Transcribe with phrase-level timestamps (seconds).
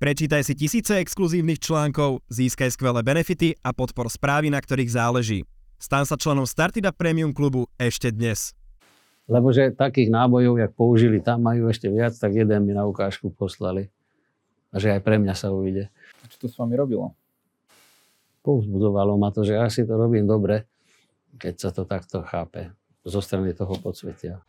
[0.00, 5.44] Prečítaj si tisíce exkluzívnych článkov, získaj skvelé benefity a podpor správy, na ktorých záleží.
[5.76, 8.56] Stan sa členom Startida Premium klubu ešte dnes.
[9.28, 13.28] Lebo že takých nábojov, jak použili tam, majú ešte viac, tak jeden mi na ukážku
[13.28, 13.92] poslali.
[14.72, 15.92] A že aj pre mňa sa uvide.
[16.24, 17.12] A čo to s vami robilo?
[18.40, 20.64] Povzbudovalo ma to, že asi to robím dobre,
[21.36, 22.72] keď sa to takto chápe
[23.04, 24.40] zo strany toho podsvetia.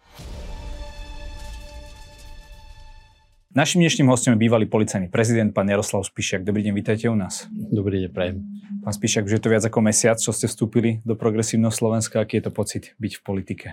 [3.51, 6.47] Našim dnešným hostom je bývalý policajný prezident, pán Jaroslav Spišiak.
[6.47, 7.51] Dobrý deň, vítajte u nás.
[7.51, 8.37] Dobrý deň, prajem.
[8.79, 12.23] Pán Spišiak, už je to viac ako mesiac, čo ste vstúpili do progresívneho Slovenska.
[12.23, 13.67] Aký je to pocit byť v politike?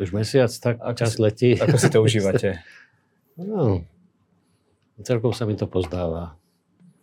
[0.00, 1.50] Už mesiac, tak Ako čas si- letí.
[1.60, 2.64] Ako si to užívate?
[3.36, 3.84] No,
[5.04, 6.40] celkom sa mi to pozdáva.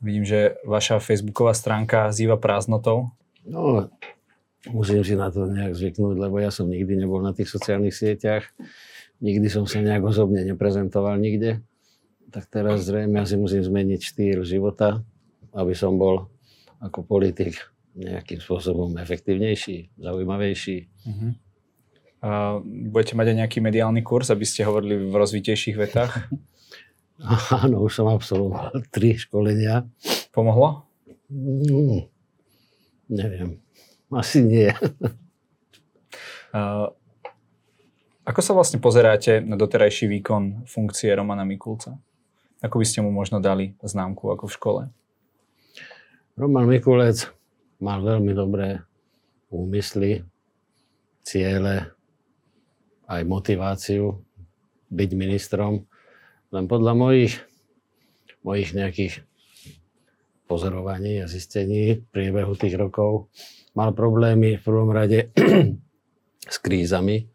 [0.02, 3.14] Vidím, že vaša facebooková stránka zýva prázdnotou.
[3.46, 3.94] No,
[4.74, 8.50] musím si na to nejak zvyknúť, lebo ja som nikdy nebol na tých sociálnych sieťach.
[9.22, 11.62] Nikdy som sa nejak osobne neprezentoval nikde.
[12.36, 15.00] Tak teraz zrejme asi musím zmeniť štýl života,
[15.56, 16.28] aby som bol
[16.84, 17.56] ako politik
[17.96, 20.78] nejakým spôsobom efektívnejší, zaujímavejší.
[20.84, 21.32] Uh-huh.
[22.20, 22.60] A
[22.92, 26.28] budete mať aj nejaký mediálny kurz, aby ste hovorili v rozvitejších vetách?
[27.64, 29.88] Áno, už som absolvoval tri školenia.
[30.36, 30.84] Pomohlo?
[31.32, 32.12] Mm,
[33.16, 33.64] neviem,
[34.12, 34.76] asi nie.
[36.52, 36.92] A
[38.28, 41.96] ako sa vlastne pozeráte na doterajší výkon funkcie Romana Mikulca?
[42.64, 44.82] Ako by ste mu možno dali známku ako v škole?
[46.40, 47.32] Roman Mikulec
[47.84, 48.84] mal veľmi dobré
[49.52, 50.24] úmysly,
[51.24, 51.96] ciele,
[53.08, 54.20] aj motiváciu
[54.92, 55.88] byť ministrom.
[56.52, 57.40] Len podľa mojich,
[58.44, 59.24] mojich nejakých
[60.46, 63.28] pozorovaní a zistení v priebehu tých rokov
[63.74, 65.34] mal problémy v prvom rade
[66.54, 67.26] s krízami,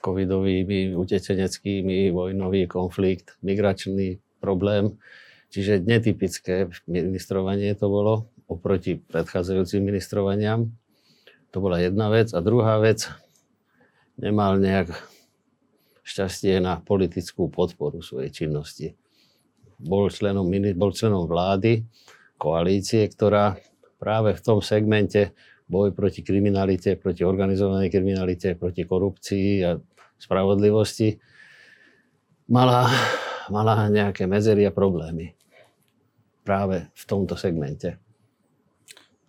[0.00, 4.94] covidovými, utečeneckými, vojnový konflikt, migračný problém.
[5.50, 10.70] Čiže netypické ministrovanie to bolo oproti predchádzajúcim ministrovaniam.
[11.50, 12.30] To bola jedna vec.
[12.30, 13.10] A druhá vec,
[14.14, 14.94] nemal nejak
[16.06, 18.94] šťastie na politickú podporu svojej činnosti.
[19.82, 20.46] Bol členom,
[20.78, 21.82] bol členom vlády,
[22.38, 23.58] koalície, ktorá
[23.98, 25.34] práve v tom segmente
[25.66, 29.74] boj proti kriminalite, proti organizovanej kriminalite, proti korupcii a
[30.16, 31.18] spravodlivosti
[32.46, 32.86] mala,
[33.50, 35.36] mala nejaké medzery a problémy
[36.46, 37.98] práve v tomto segmente.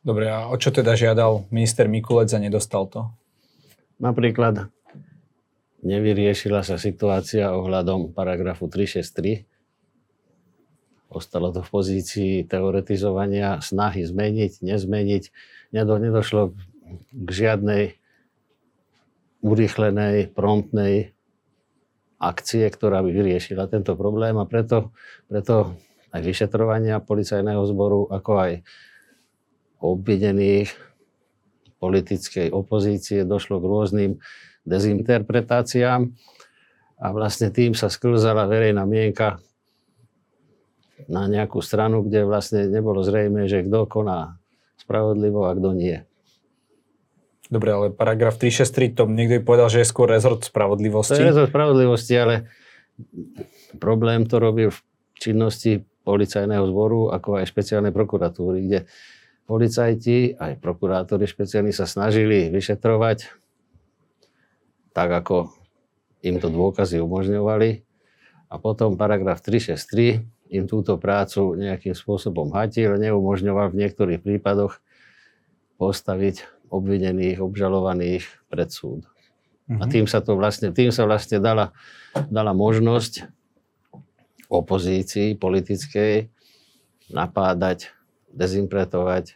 [0.05, 3.11] Dobre, a o čo teda žiadal minister Mikulec a nedostal to?
[3.97, 4.69] Napríklad
[5.81, 9.44] nevyriešila sa situácia ohľadom paragrafu 363.
[11.11, 15.23] Ostalo to v pozícii teoretizovania, snahy zmeniť, nezmeniť.
[15.73, 16.56] Nedo, nedošlo
[17.11, 17.97] k žiadnej
[19.44, 21.16] urýchlenej, promptnej
[22.17, 24.94] akcie, ktorá by vyriešila tento problém a preto,
[25.29, 25.78] preto
[26.09, 28.51] aj vyšetrovania policajného zboru, ako aj
[29.78, 30.73] obvinených
[31.77, 34.11] politickej opozície došlo k rôznym
[34.66, 36.09] dezinterpretáciám
[36.97, 39.38] a vlastne tým sa sklzala verejná mienka
[41.06, 44.41] na nejakú stranu, kde vlastne nebolo zrejme, že kto koná
[44.81, 46.01] spravodlivo a kto nie.
[47.47, 51.15] Dobre, ale paragraf 363, to niekto by povedal, že je skôr rezort To spravodlivosti.
[51.15, 52.51] je rezort spravodlivosti, ale
[53.79, 54.77] problém to robí v
[55.15, 58.79] činnosti policajného zboru, ako aj špeciálnej prokuratúry, kde
[59.47, 63.47] policajti, aj prokurátori špeciálni sa snažili vyšetrovať
[64.91, 65.53] tak, ako
[66.25, 67.85] im to dôkazy umožňovali.
[68.47, 70.25] A potom paragraf 363
[70.57, 74.79] im túto prácu nejakým spôsobom hatil, neumožňoval v niektorých prípadoch
[75.77, 79.07] postaviť obvinených, obžalovaných pred súd.
[79.67, 79.91] A Mhm.
[79.91, 81.75] tým sa to vlastne, tým sa vlastne dala,
[82.31, 83.28] dala možnosť
[84.47, 86.31] opozícii politickej
[87.11, 87.91] napádať,
[88.31, 89.35] dezinterpretovať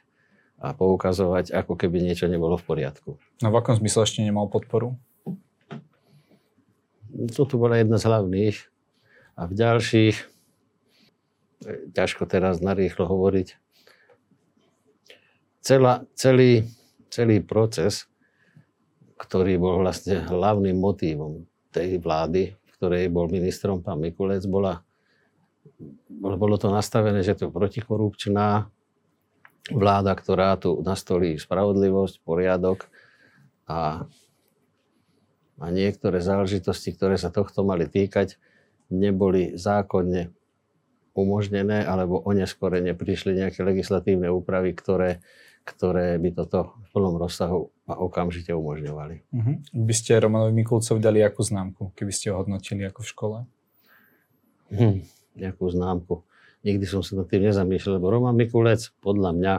[0.61, 3.09] a poukazovať, ako keby niečo nebolo v poriadku.
[3.41, 4.95] No v akom zmysle ešte nemal podporu?
[7.35, 8.57] Toto bola jedna z hlavných.
[9.35, 10.15] A v ďalších,
[11.91, 13.57] ťažko teraz narýchlo hovoriť,
[15.61, 16.67] celá, celý,
[17.11, 18.07] celý proces,
[19.19, 24.81] ktorý bol vlastne hlavným motívom tej vlády, v ktorej bol ministrom pán Mikulec, bola,
[26.09, 28.71] bolo, to nastavené, že to je protikorupčná
[29.69, 32.89] vláda, ktorá tu nastolí spravodlivosť, poriadok
[33.69, 34.09] a,
[35.61, 38.41] a niektoré záležitosti, ktoré sa tohto mali týkať,
[38.89, 40.33] neboli zákonne
[41.13, 45.19] umožnené alebo oneskorene prišli nejaké legislatívne úpravy, ktoré,
[45.61, 49.15] ktoré by toto v plnom rozsahu a okamžite umožňovali.
[49.29, 49.55] Uh-huh.
[49.75, 53.37] By ste Romanovi Mikulcovi dali akú známku, keby ste ho hodnotili ako v škole?
[54.71, 55.03] Hm,
[55.35, 56.23] nejakú známku.
[56.61, 59.55] nikdy som sa nad tým nezamýšľal, lebo Roman Mikulec podľa mňa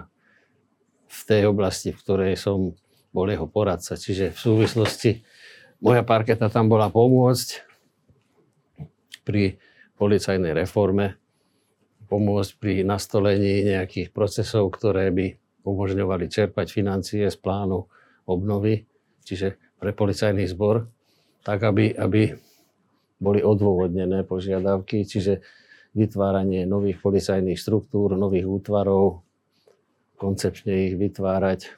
[1.13, 2.73] v tej oblasti, v ktorej som
[3.13, 5.21] bol jeho poradca, čiže v súvislosti
[5.85, 7.49] moja parketa tam bola pomôcť
[9.27, 9.61] pri
[10.01, 11.21] policajnej reforme,
[12.09, 17.87] pomôcť pri nastolení nejakých procesov, ktoré by umožňovali čerpať financie z plánu
[18.27, 18.87] obnovy,
[19.23, 20.87] čiže pre policajný zbor,
[21.43, 22.35] tak aby, aby
[23.19, 25.43] boli odôvodnené požiadavky, čiže
[25.95, 29.23] vytváranie nových policajných štruktúr, nových útvarov,
[30.17, 31.75] koncepčne ich vytvárať,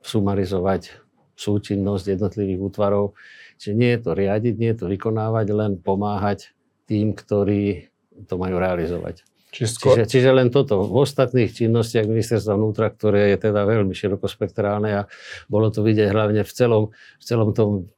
[0.00, 0.96] sumarizovať
[1.36, 3.16] súčinnosť jednotlivých útvarov.
[3.60, 6.52] Čiže nie je to riadiť, nie je to vykonávať, len pomáhať
[6.88, 7.92] tým, ktorí
[8.24, 9.29] to majú realizovať.
[9.50, 9.94] Čiže, skôr...
[9.98, 10.86] čiže, čiže len toto.
[10.86, 15.02] V ostatných činnostiach ministerstva vnútra, ktoré je teda veľmi širokospektrálne a
[15.50, 17.90] bolo to vidieť hlavne v celom, v celom tom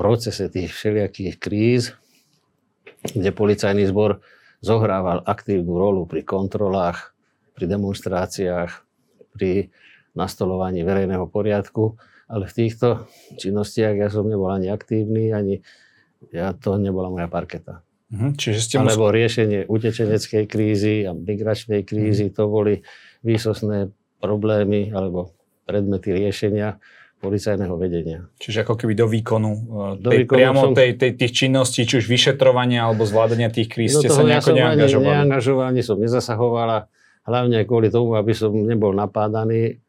[0.00, 1.92] procese tých všelijakých kríz,
[3.04, 4.24] kde policajný zbor
[4.64, 7.12] zohrával aktívnu rolu pri kontrolách,
[7.52, 8.72] pri demonstráciách,
[9.36, 9.68] pri
[10.16, 12.00] nastolovaní verejného poriadku,
[12.30, 13.04] ale v týchto
[13.36, 15.60] činnostiach ja som nebol ani aktívny, ani
[16.32, 17.84] ja, to nebola moja parketa.
[18.12, 19.16] Mhm, čiže ste Alebo musel...
[19.16, 22.34] riešenie utečeneckej krízy a migračnej krízy, mhm.
[22.36, 22.74] to boli
[23.24, 23.90] výsosné
[24.20, 25.32] problémy alebo
[25.64, 26.80] predmety riešenia
[27.24, 28.28] policajného vedenia.
[28.36, 29.60] Čiže ako keby do výkonu, e,
[29.96, 30.72] do tej, výkonu priamo som...
[30.76, 34.68] tej, tej, tých činností, či už vyšetrovania alebo zvládania tých kríz, ste sa nejako ja
[34.68, 35.08] neangažovali?
[35.08, 36.78] Ani neangažoval, ani som nezasahoval a
[37.24, 39.80] hlavne kvôli tomu, aby som nebol napádaný,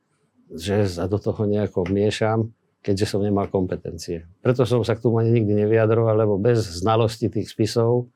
[0.47, 4.29] že sa do toho nejako miešam, keďže som nemal kompetencie.
[4.45, 8.13] Preto som sa k tomu ani nikdy nevyjadroval, lebo bez znalosti tých spisov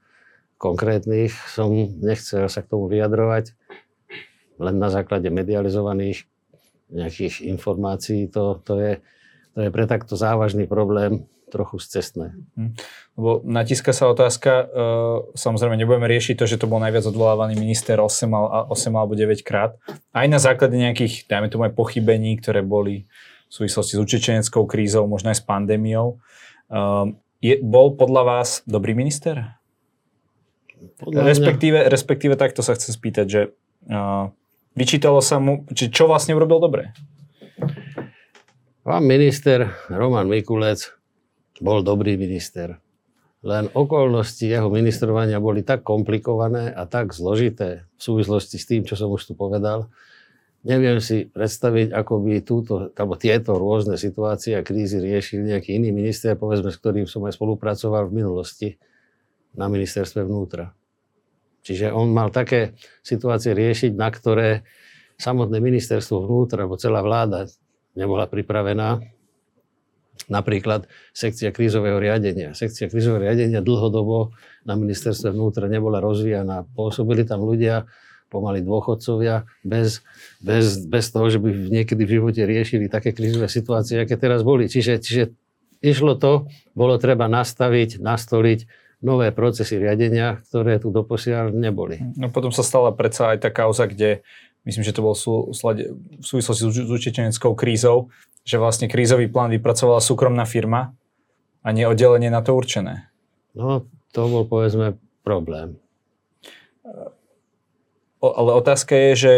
[0.61, 3.57] konkrétnych som nechcel sa k tomu vyjadrovať.
[4.61, 6.29] Len na základe medializovaných
[6.93, 8.93] nejakých informácií to, to, je,
[9.57, 12.37] to je pre takto závažný problém trochu scestné.
[12.53, 12.77] Hm.
[13.17, 14.65] Lebo natíska sa otázka, e,
[15.33, 19.73] samozrejme nebudeme riešiť to, že to bol najviac odvolávaný minister 8, 8 alebo 9 krát.
[20.13, 23.09] Aj na základe nejakých, dajme tomu aj pochybení, ktoré boli
[23.49, 26.21] v súvislosti s učečeneckou krízou, možno aj s pandémiou.
[26.69, 26.77] E,
[27.41, 29.57] je, bol podľa vás dobrý minister?
[31.01, 31.91] Podľa respektíve, mňa...
[31.91, 33.41] respektíve takto sa chcem spýtať, že
[33.91, 34.31] uh,
[34.79, 36.95] vyčítalo sa mu, či čo vlastne urobil dobre?
[38.87, 40.95] Pán minister Roman Mikulec
[41.59, 42.79] bol dobrý minister.
[43.39, 48.99] Len okolnosti jeho ministrovania boli tak komplikované a tak zložité v súvislosti s tým, čo
[48.99, 49.87] som už tu povedal.
[50.59, 55.95] Neviem si predstaviť, ako by túto, alebo tieto rôzne situácie a krízy riešil nejaký iný
[55.95, 58.69] minister, povedzme, s ktorým som aj spolupracoval v minulosti
[59.55, 60.75] na ministerstve vnútra.
[61.63, 62.75] Čiže on mal také
[63.07, 64.67] situácie riešiť, na ktoré
[65.15, 67.47] samotné ministerstvo vnútra, alebo celá vláda
[67.95, 68.99] nebola pripravená.
[70.27, 72.51] Napríklad sekcia krízového riadenia.
[72.51, 74.35] Sekcia krízového riadenia dlhodobo
[74.67, 76.67] na ministerstve vnútra nebola rozvíjana.
[76.75, 77.87] Pôsobili tam ľudia,
[78.29, 80.05] pomaly dôchodcovia, bez,
[80.39, 84.69] bez, bez toho, že by niekedy v živote riešili také krízové situácie, aké teraz boli.
[84.69, 85.23] Čiže, čiže
[85.81, 86.45] išlo to,
[86.77, 88.59] bolo treba nastaviť, nastoliť
[89.01, 92.03] nové procesy riadenia, ktoré tu doposiaľ neboli.
[92.19, 94.21] No potom sa stala predsa aj tá kauza, kde
[94.67, 98.11] myslím, že to bol sú, v súvislosti s učečeneckou krízou,
[98.43, 100.91] že vlastne krízový plán vypracovala súkromná firma
[101.63, 103.07] a nie oddelenie na to určené.
[103.55, 105.79] No, to bol povedzme problém.
[108.19, 109.33] Ale otázka je, že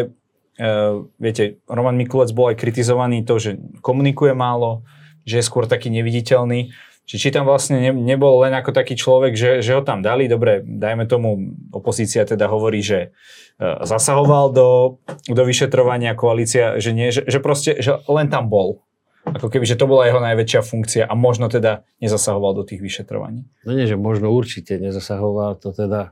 [0.58, 4.82] uh, viete, Roman Mikulec bol aj kritizovaný to, že komunikuje málo,
[5.26, 6.74] že je skôr taký neviditeľný.
[7.06, 10.26] Či, či tam vlastne ne, nebol len ako taký človek, že, že ho tam dali,
[10.30, 13.14] dobre, dajme tomu, opozícia teda hovorí, že
[13.62, 14.70] uh, zasahoval do,
[15.30, 18.82] do vyšetrovania koalícia, že nie, že, že proste, že len tam bol.
[19.22, 23.46] Ako keby, že to bola jeho najväčšia funkcia a možno teda nezasahoval do tých vyšetrovaní.
[23.62, 26.10] No nie, že možno určite nezasahoval, to teda,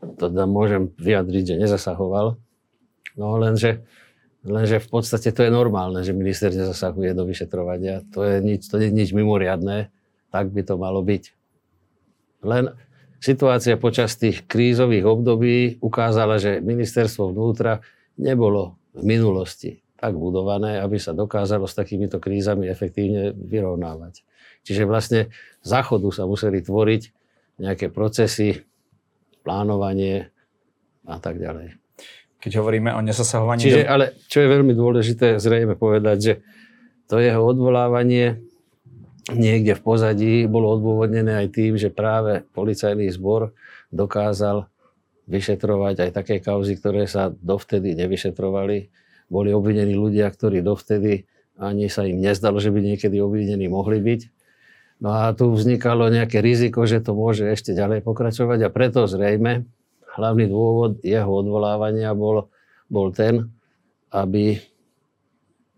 [0.00, 2.40] teda môžem vyjadriť, že nezasahoval.
[3.16, 3.84] No lenže,
[4.44, 8.04] lenže v podstate to je normálne, že minister nezasahuje do vyšetrovania.
[8.16, 9.92] To je nič, to je nič mimoriadné
[10.30, 11.24] tak by to malo byť.
[12.46, 12.72] Len
[13.20, 17.84] situácia počas tých krízových období ukázala, že ministerstvo vnútra
[18.16, 24.24] nebolo v minulosti tak budované, aby sa dokázalo s takýmito krízami efektívne vyrovnávať.
[24.64, 25.28] Čiže vlastne
[25.60, 27.02] záchodu sa museli tvoriť
[27.60, 28.64] nejaké procesy,
[29.50, 30.30] plánovanie
[31.10, 31.74] a tak ďalej.
[32.38, 33.66] Keď hovoríme o nesasahovaní...
[33.66, 33.90] Čiže, do...
[33.90, 36.32] ale čo je veľmi dôležité zrejme povedať, že
[37.10, 38.38] to jeho odvolávanie
[39.34, 43.50] niekde v pozadí bolo odôvodnené aj tým, že práve policajný zbor
[43.90, 44.70] dokázal
[45.26, 48.78] vyšetrovať aj také kauzy, ktoré sa dovtedy nevyšetrovali.
[49.26, 51.26] Boli obvinení ľudia, ktorí dovtedy
[51.58, 54.20] ani sa im nezdalo, že by niekedy obvinení mohli byť.
[55.00, 59.64] No a tu vznikalo nejaké riziko, že to môže ešte ďalej pokračovať a preto zrejme
[60.16, 62.52] hlavný dôvod jeho odvolávania bol,
[62.92, 63.48] bol ten,
[64.12, 64.60] aby,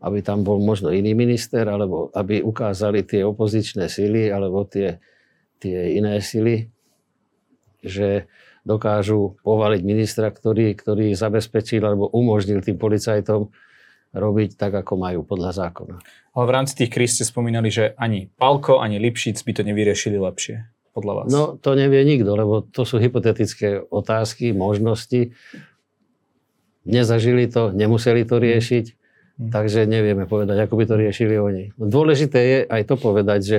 [0.03, 4.99] aby tam bol možno iný minister, alebo aby ukázali tie opozičné sily, alebo tie,
[5.63, 6.67] tie iné sily,
[7.79, 8.27] že
[8.67, 13.51] dokážu povaliť ministra, ktorý, ktorý zabezpečil alebo umožnil tým policajtom
[14.13, 15.97] robiť tak, ako majú podľa zákona.
[16.37, 20.21] Ale v rámci tých kríz ste spomínali, že ani Palko, ani Lipšic by to nevyriešili
[20.21, 21.29] lepšie, podľa vás.
[21.33, 25.33] No, to nevie nikto, lebo to sú hypotetické otázky, možnosti.
[26.85, 29.51] Nezažili to, nemuseli to riešiť, hmm.
[29.55, 31.65] takže nevieme povedať, ako by to riešili oni.
[31.79, 33.59] Dôležité je aj to povedať, že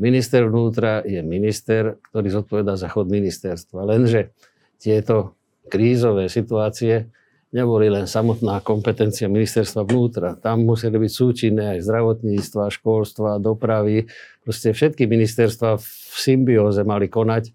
[0.00, 3.84] Minister vnútra je minister, ktorý zodpoveda za chod ministerstva.
[3.84, 4.32] Lenže
[4.80, 5.36] tieto
[5.68, 7.12] krízové situácie
[7.50, 10.38] neboli len samotná kompetencia ministerstva vnútra.
[10.38, 14.06] Tam museli byť súčinné aj zdravotníctva, školstva, dopravy.
[14.46, 17.50] Proste všetky ministerstva v symbióze mali konať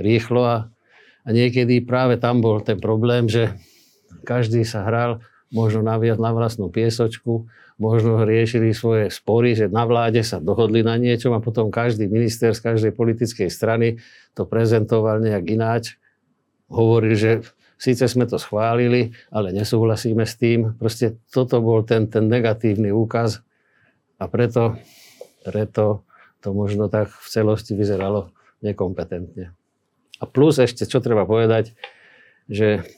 [0.00, 0.56] rýchlo a,
[1.22, 3.52] a niekedy práve tam bol ten problém, že
[4.24, 5.20] každý sa hral
[5.52, 10.94] možno naviať na vlastnú piesočku možno riešili svoje spory, že na vláde sa dohodli na
[10.94, 13.98] niečom a potom každý minister z každej politickej strany
[14.38, 15.98] to prezentoval nejak ináč.
[16.70, 17.30] Hovoril, že
[17.84, 20.72] síce sme to schválili, ale nesúhlasíme s tým.
[20.80, 23.44] Proste toto bol ten, ten negatívny úkaz
[24.16, 24.80] a preto,
[25.44, 26.08] preto
[26.40, 28.32] to možno tak v celosti vyzeralo
[28.64, 29.52] nekompetentne.
[30.16, 31.76] A plus ešte, čo treba povedať,
[32.48, 32.88] že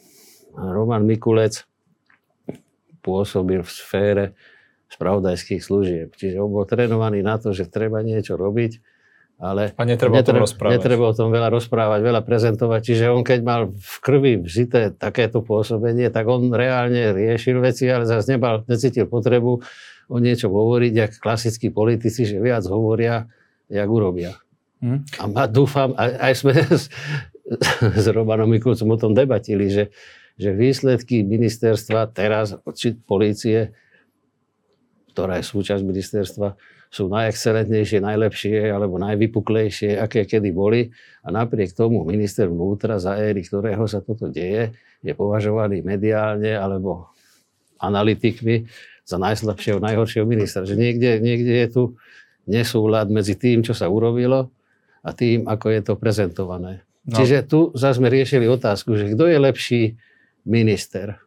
[0.55, 1.67] Roman Mikulec
[3.03, 4.25] pôsobil v sfére
[4.91, 6.09] spravodajských služieb.
[6.15, 8.79] Čiže on bol trénovaný na to, že treba niečo robiť,
[9.37, 10.75] ale a netreba, netreba, o tom rozprávať.
[10.81, 12.81] netreba o tom veľa rozprávať, veľa prezentovať.
[12.81, 18.09] Čiže on keď mal v krvi vžité takéto pôsobenie, tak on reálne riešil veci, ale
[18.09, 19.61] zase nebal, necítil potrebu
[20.09, 23.29] o niečo hovoriť, jak klasickí politici, že viac hovoria,
[23.69, 24.41] jak urobia.
[24.81, 25.05] Hmm.
[25.21, 26.89] A ma, dúfam, aj, aj sme s,
[27.81, 29.93] s Romanom Mikulcom o tom debatili, že,
[30.41, 33.77] že výsledky ministerstva teraz, či polície,
[35.13, 36.49] ktorá je súčasť ministerstva,
[36.91, 40.89] sú najexcelentnejšie, najlepšie alebo najvypuklejšie, aké kedy boli.
[41.27, 47.11] A napriek tomu minister vnútra, za éry ktorého sa toto deje, je považovaný mediálne alebo
[47.79, 48.67] analytikmi
[49.07, 50.67] za najslabšieho, najhoršieho ministra.
[50.67, 51.83] Že niekde, niekde je tu
[52.49, 54.51] nesúlad medzi tým, čo sa urobilo
[55.07, 56.83] a tým, ako je to prezentované.
[57.07, 57.15] No.
[57.23, 59.83] Čiže tu zase sme riešili otázku, že kto je lepší
[60.43, 61.23] minister?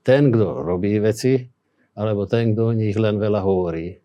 [0.00, 1.44] Ten, kto robí veci,
[1.92, 4.00] alebo ten, kto o nich len veľa hovorí.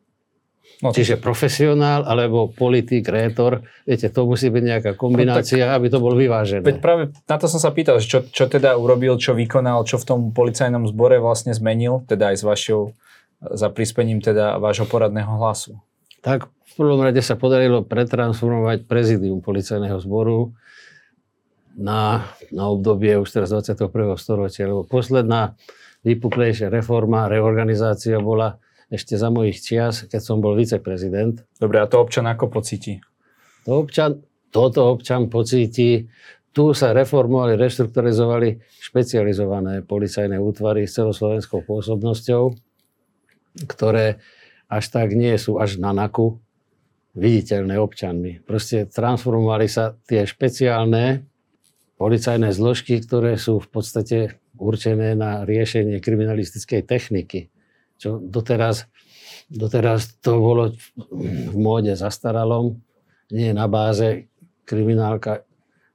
[0.84, 5.88] No, Čiže profesionál alebo politik, rétor, viete, to musí byť nejaká kombinácia, no, tak, aby
[5.88, 6.60] to bolo vyvážené.
[6.60, 10.06] Veď práve na to som sa pýtal, čo, čo teda urobil, čo vykonal, čo v
[10.08, 12.82] tom policajnom zbore vlastne zmenil, teda aj s vašou,
[13.40, 15.80] za prispením teda vášho poradného hlasu.
[16.20, 20.52] Tak v prvom rade sa podarilo pretransformovať prezidium policajného zboru
[21.80, 23.88] na, na obdobie už teraz 21.
[24.20, 25.56] storočia, lebo posledná
[26.04, 28.60] vypuklejšia reforma, reorganizácia bola
[28.94, 31.42] ešte za mojich čias, keď som bol viceprezident.
[31.58, 33.02] Dobre, a to občan ako pocíti?
[33.66, 34.22] To občan,
[34.54, 36.06] toto občan pocíti.
[36.54, 42.54] Tu sa reformovali, reštrukturalizovali špecializované policajné útvary s celoslovenskou pôsobnosťou,
[43.66, 44.22] ktoré
[44.70, 46.38] až tak nie sú až na naku
[47.18, 48.46] viditeľné občanmi.
[48.46, 51.26] Proste transformovali sa tie špeciálne
[51.98, 54.18] policajné zložky, ktoré sú v podstate
[54.58, 57.53] určené na riešenie kriminalistickej techniky.
[57.98, 58.90] Čo doteraz,
[59.48, 60.64] doteraz to bolo
[60.98, 62.80] v móde zastaralom,
[63.32, 64.30] nie na báze
[64.68, 65.44] kriminálka,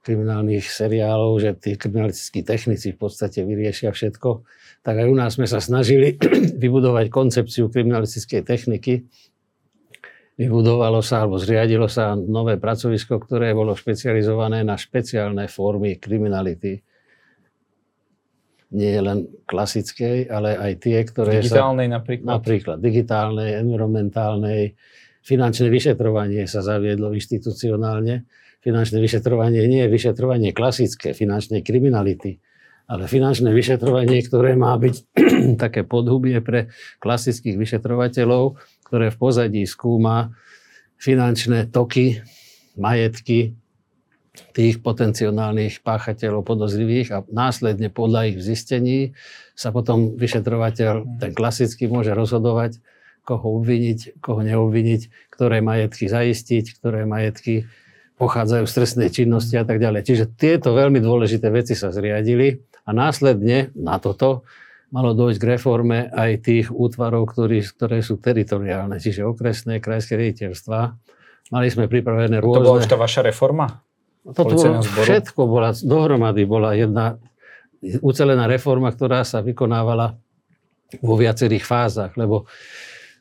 [0.03, 4.41] kriminálnych seriálov, že tí kriminalistickí technici v podstate vyriešia všetko.
[4.81, 6.17] Tak aj u nás sme sa snažili
[6.63, 9.05] vybudovať koncepciu kriminalistickej techniky.
[10.39, 16.79] Vybudovalo sa alebo zriadilo sa nové pracovisko, ktoré bolo špecializované na špeciálne formy kriminality
[18.69, 21.93] nie len klasickej, ale aj tie, ktoré digitálnej sa...
[21.97, 22.29] napríklad?
[22.37, 24.77] Napríklad digitálnej, environmentálnej.
[25.25, 28.29] Finančné vyšetrovanie sa zaviedlo inštitucionálne.
[28.61, 32.37] Finančné vyšetrovanie nie je vyšetrovanie klasické finančnej kriminality,
[32.89, 34.95] ale finančné vyšetrovanie, ktoré má byť
[35.63, 36.69] také podhubie pre
[37.01, 40.33] klasických vyšetrovateľov, ktoré v pozadí skúma
[40.99, 42.21] finančné toky,
[42.75, 43.55] majetky,
[44.55, 49.13] tých potenciálnych páchateľov podozrivých a následne podľa ich zistení
[49.53, 52.79] sa potom vyšetrovateľ, ten klasický, môže rozhodovať,
[53.27, 57.69] koho obviniť, koho neobviniť, ktoré majetky zaistiť, ktoré majetky
[58.19, 60.03] pochádzajú z trestnej činnosti a tak ďalej.
[60.03, 64.43] Čiže tieto veľmi dôležité veci sa zriadili a následne na toto
[64.89, 70.79] malo dojsť k reforme aj tých útvarov, ktorý, ktoré sú teritoriálne, čiže okresné, krajské riaditeľstva.
[71.53, 72.61] Mali sme pripravené rôzne...
[72.61, 73.85] To bola už tá vaša reforma?
[74.35, 75.05] Toto zboru?
[75.05, 77.17] všetko bola, dohromady bola jedna
[78.03, 80.19] ucelená reforma, ktorá sa vykonávala
[80.99, 82.49] vo viacerých fázach, lebo,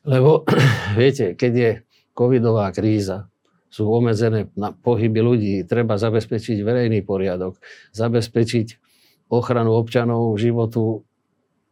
[0.02, 0.42] lebo
[1.00, 1.70] viete, keď je
[2.16, 3.30] covidová kríza,
[3.68, 7.60] sú obmedzené na pohyby ľudí, treba zabezpečiť verejný poriadok,
[7.92, 8.80] zabezpečiť
[9.28, 11.04] ochranu občanov, životu,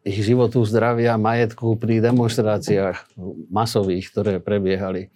[0.05, 3.17] ich životu, zdravia, majetku pri demonstráciách
[3.49, 5.11] masových, ktoré prebiehali.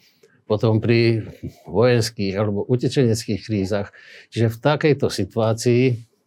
[0.51, 1.31] Potom pri
[1.71, 3.95] vojenských alebo utečeneckých krízach.
[4.35, 5.83] Čiže v takejto situácii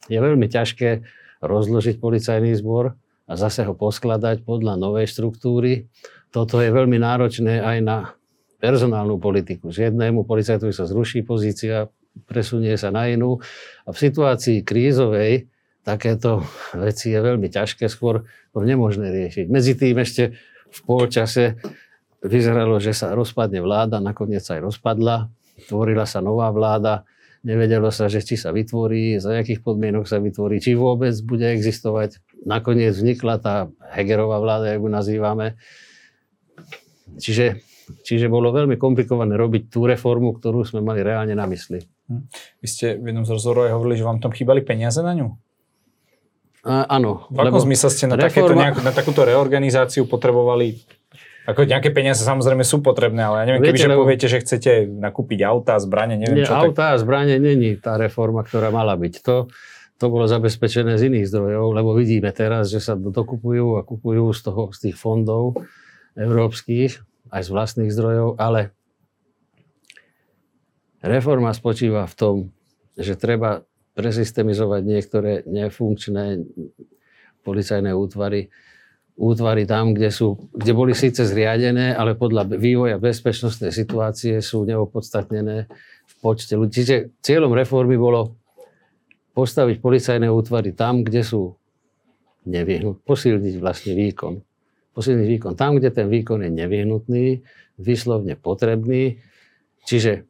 [0.08, 1.04] je veľmi ťažké
[1.44, 2.96] rozložiť policajný zbor
[3.28, 5.92] a zase ho poskladať podľa novej štruktúry.
[6.32, 7.98] Toto je veľmi náročné aj na
[8.64, 9.76] personálnu politiku.
[9.76, 11.92] Z jednému policajtovi sa zruší pozícia,
[12.24, 13.44] presunie sa na inú.
[13.84, 15.52] A v situácii krízovej
[15.84, 18.24] takéto veci je veľmi ťažké, skôr
[18.56, 19.46] nemožné riešiť.
[19.52, 20.40] Medzi tým ešte
[20.72, 21.60] v polčase
[22.24, 25.28] vyzeralo, že sa rozpadne vláda, nakoniec sa aj rozpadla,
[25.68, 27.04] tvorila sa nová vláda,
[27.44, 32.24] nevedelo sa, že či sa vytvorí, za akých podmienok sa vytvorí, či vôbec bude existovať.
[32.48, 33.56] Nakoniec vznikla tá
[33.92, 35.60] Hegerová vláda, ako nazývame.
[37.20, 41.84] Čiže Čiže bolo veľmi komplikované robiť tú reformu, ktorú sme mali reálne na mysli.
[42.08, 42.24] Hm.
[42.64, 45.28] Vy ste v jednom z rozhovorov aj hovorili, že vám tam chýbali peniaze na ňu?
[46.64, 47.28] A, áno.
[47.28, 48.72] V akom zmysle ste na, reforma...
[48.72, 50.80] takéto na takúto reorganizáciu potrebovali
[51.44, 54.02] ako nejaké peniaze samozrejme sú potrebné, ale ja neviem, Viete, kebyže lebo...
[54.08, 56.56] poviete, že chcete nakúpiť auta, zbranie, neviem nie, čo.
[56.56, 56.96] Auta tak...
[56.96, 59.14] a zbranie není tá reforma, ktorá mala byť.
[59.28, 59.52] To,
[60.00, 64.40] to bolo zabezpečené z iných zdrojov, lebo vidíme teraz, že sa dokupujú a kupujú z,
[64.40, 65.60] toho, z tých fondov
[66.16, 68.72] európskych aj z vlastných zdrojov, ale
[71.04, 72.36] reforma spočíva v tom,
[72.96, 73.66] že treba
[73.98, 76.46] presystemizovať niektoré nefunkčné
[77.44, 78.54] policajné útvary,
[79.14, 85.70] útvary tam, kde, sú, kde boli síce zriadené, ale podľa vývoja bezpečnostnej situácie sú neopodstatnené
[86.04, 86.82] v počte ľudí.
[86.82, 88.36] Čiže cieľom reformy bolo
[89.38, 91.54] postaviť policajné útvary tam, kde sú
[92.50, 94.42] nevyhnutné, posilniť vlastne výkon
[94.94, 97.42] posilniť výkon tam, kde ten výkon je nevyhnutný,
[97.82, 99.20] vyslovne potrebný,
[99.90, 100.30] čiže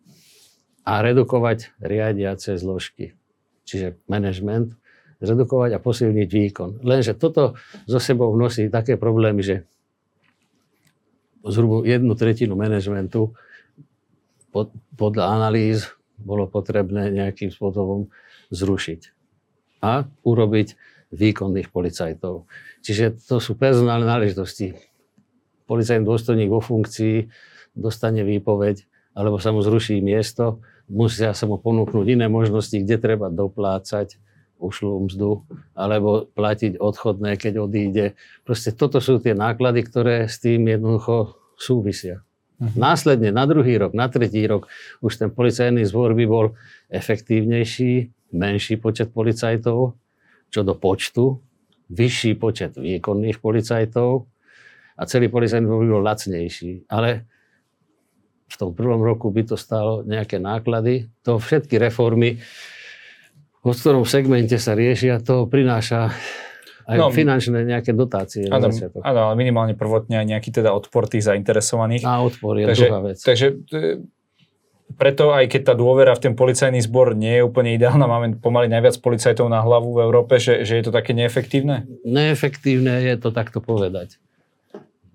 [0.84, 3.16] a redukovať riadiace zložky,
[3.68, 4.76] čiže management,
[5.24, 6.70] zredukovať a posilniť výkon.
[6.84, 7.56] Lenže toto
[7.88, 9.56] zo sebou nosí také problémy, že
[11.48, 13.32] zhruba jednu tretinu manažmentu
[14.52, 18.12] pod, podľa analýz bolo potrebné nejakým spôsobom
[18.52, 19.02] zrušiť
[19.84, 20.68] a urobiť
[21.12, 22.48] výkonných policajtov.
[22.84, 24.76] Čiže to sú personálne náležitosti.
[25.68, 27.28] Policajný dôstojník vo funkcii
[27.76, 28.84] dostane výpoveď,
[29.16, 34.20] alebo sa mu zruší miesto, musia sa mu ponúknuť iné možnosti, kde treba doplácať
[34.64, 35.44] ušlú mzdu,
[35.76, 38.06] alebo platiť odchodné, keď odíde.
[38.48, 42.24] Proste toto sú tie náklady, ktoré s tým jednoducho súvisia.
[42.64, 42.72] Uh-huh.
[42.80, 44.72] Následne na druhý rok, na tretí rok
[45.04, 46.46] už ten policajný zbor by bol
[46.88, 50.00] efektívnejší, menší počet policajtov,
[50.48, 51.44] čo do počtu,
[51.92, 54.26] vyšší počet výkonných policajtov
[54.96, 56.88] a celý policajný by bol lacnejší.
[56.88, 57.28] Ale
[58.54, 61.10] v tom prvom roku by to stalo nejaké náklady.
[61.26, 62.38] To všetky reformy,
[63.72, 66.12] v ktorom segmente sa riešia, to prináša
[66.84, 68.52] aj no, finančné nejaké dotácie.
[68.52, 68.68] Áno,
[69.08, 72.04] áno, ale minimálne prvotne aj nejaký teda odpor tých zainteresovaných.
[72.04, 73.18] A odpor je takže, druhá vec.
[73.24, 73.48] Takže
[75.00, 78.68] preto aj keď tá dôvera v ten policajný zbor nie je úplne ideálna, máme pomaly
[78.68, 81.88] najviac policajtov na hlavu v Európe, že, že je to také neefektívne?
[82.04, 84.20] Neefektívne je to takto povedať.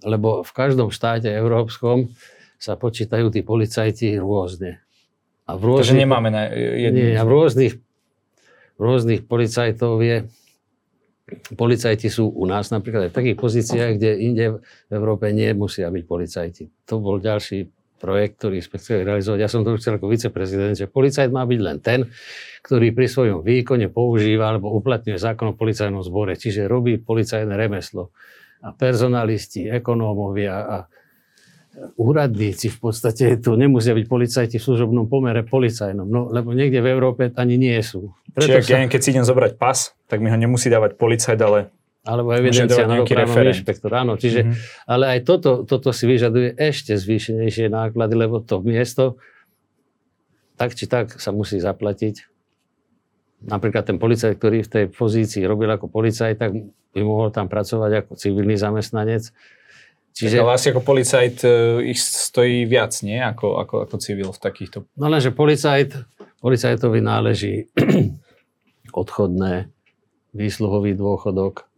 [0.03, 2.11] Lebo v každom štáte európskom
[2.59, 4.83] sa počítajú tí policajti rôzne.
[5.47, 7.15] A v rôznych, Takže nemáme na jedný...
[7.15, 7.73] Nie, a v rôznych,
[8.79, 10.17] rôznych policajtov je
[11.55, 14.45] policajti sú u nás napríklad aj v takých pozíciách, kde inde
[14.89, 16.65] v Európe nemusia byť policajti.
[16.89, 19.39] To bol ďalší projekt, ktorý sme chceli realizovať.
[19.43, 22.01] Ja som to chcel ako viceprezident, že policajt má byť len ten,
[22.63, 28.15] ktorý pri svojom výkone používa alebo uplatňuje zákon o policajnom zbore, čiže robí policajné remeslo.
[28.63, 30.77] A personalisti, ekonómovia a
[31.97, 36.89] úradníci v podstate tu nemusia byť policajti v služobnom pomere policajnom, no, lebo niekde v
[36.91, 38.15] Európe ani nie sú.
[38.35, 38.91] Preto Čiže sa...
[38.91, 41.71] keď si idem zobrať pas, tak mi ho nemusí dávať policajt, ale
[42.09, 43.93] alebo evidencia na dopravnom inšpektor.
[43.93, 44.89] Áno, čiže, mm-hmm.
[44.89, 49.21] ale aj toto, toto si vyžaduje ešte zvýšenejšie náklady, lebo to miesto
[50.59, 52.27] tak či tak sa musí zaplatiť.
[53.47, 56.51] Napríklad ten policajt, ktorý v tej pozícii robil ako policajt, tak
[56.91, 59.31] by mohol tam pracovať ako civilný zamestnanec.
[60.15, 60.43] Čiže...
[60.43, 61.51] Ale asi ako policajt e,
[61.95, 63.19] ich stojí viac, nie?
[63.19, 64.87] Ako, ako, ako civil v takýchto...
[64.99, 65.95] No lenže policajt,
[66.43, 67.71] policajtovi náleží
[69.01, 69.71] odchodné,
[70.35, 71.69] výsluhový dôchodok,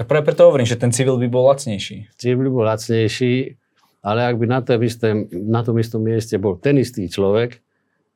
[0.00, 2.08] tak práve preto hovorím, že ten civil by bol lacnejší.
[2.16, 3.60] Civil by bol lacnejší,
[4.00, 7.60] ale ak by na tom, istom, na tom istom mieste bol ten istý človek,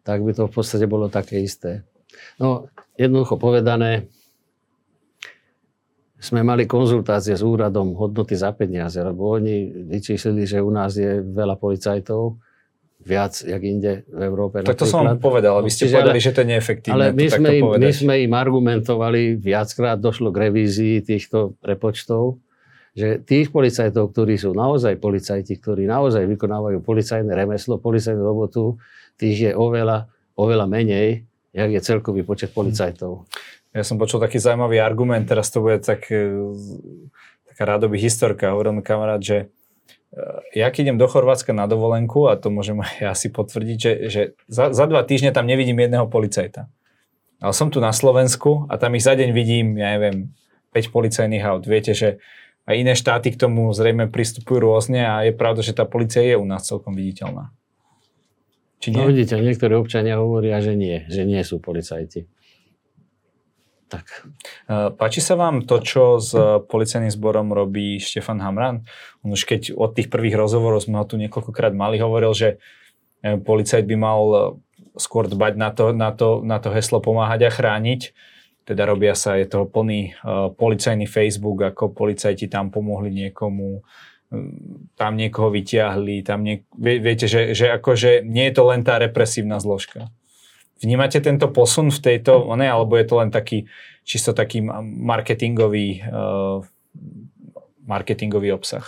[0.00, 1.84] tak by to v podstate bolo také isté.
[2.40, 4.08] No, jednoducho povedané,
[6.24, 11.20] sme mali konzultácie s úradom hodnoty za peniaze, lebo oni vyčíslili, že u nás je
[11.20, 12.40] veľa policajtov,
[13.04, 14.64] viac, jak inde v Európe.
[14.64, 16.94] Tak to som vám povedal, vy ste povedali, ale, že to je neefektívne.
[16.96, 22.40] Ale my sme, im, my sme im argumentovali, viackrát došlo k revízii týchto prepočtov,
[22.96, 28.80] že tých policajtov, ktorí sú naozaj policajti, ktorí naozaj vykonávajú policajné remeslo, policajnú robotu,
[29.20, 30.08] tých je oveľa,
[30.40, 33.30] oveľa menej, jak je celkový počet policajtov.
[33.70, 36.50] Ja som počul taký zaujímavý argument, teraz to bude tak, e,
[37.54, 39.46] taká rádoby historka, hovoril mi kamarát, že
[40.10, 43.78] e, ja keď idem do Chorvátska na dovolenku, a to môžem aj ja si potvrdiť,
[43.78, 46.66] že, že za, za dva týždne tam nevidím jedného policajta.
[47.38, 50.34] Ale som tu na Slovensku a tam ich za deň vidím, ja neviem,
[50.74, 51.66] 5 policajných aut.
[51.66, 52.18] Viete, že
[52.64, 56.40] aj iné štáty k tomu zrejme pristupujú rôzne a je pravda, že tá policia je
[56.40, 57.52] u nás celkom viditeľná.
[58.84, 59.00] Či nie?
[59.00, 62.28] No vidíte, niektorí občania hovoria, že nie, že nie sú policajti.
[63.88, 64.04] Tak.
[64.68, 66.36] E, páči sa vám to, čo s
[66.68, 68.84] policajným zborom robí Štefan Hamran?
[69.24, 72.60] On už keď od tých prvých rozhovorov sme ho tu niekoľkokrát mali, hovoril, že
[73.24, 74.38] e, policajt by mal e,
[75.00, 78.12] skôr dbať na to, na to, na to heslo pomáhať a chrániť.
[78.68, 83.84] Teda robia sa, je toho plný uh, policajný Facebook, ako policajti tam pomohli niekomu,
[84.94, 89.58] tam niekoho vyťahli, tam nie, viete, že, že akože nie je to len tá represívna
[89.58, 90.10] zložka.
[90.82, 93.66] Vnímate tento posun v tejto, ne, alebo je to len taký
[94.04, 96.60] čisto taký marketingový, uh,
[97.88, 98.84] marketingový obsah?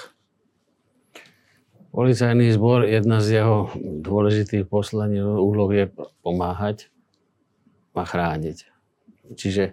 [1.96, 5.88] Policajný zbor, jedna z jeho dôležitých poslaní, úloh je
[6.20, 6.92] pomáhať
[7.96, 8.68] a chrániť.
[9.32, 9.72] Čiže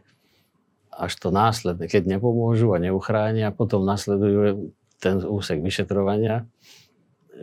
[0.87, 4.71] až to následne, keď nepomôžu a neuchránia, potom nasleduje
[5.03, 6.47] ten úsek vyšetrovania,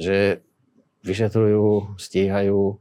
[0.01, 0.41] že
[1.05, 2.81] vyšetrujú, stíhajú,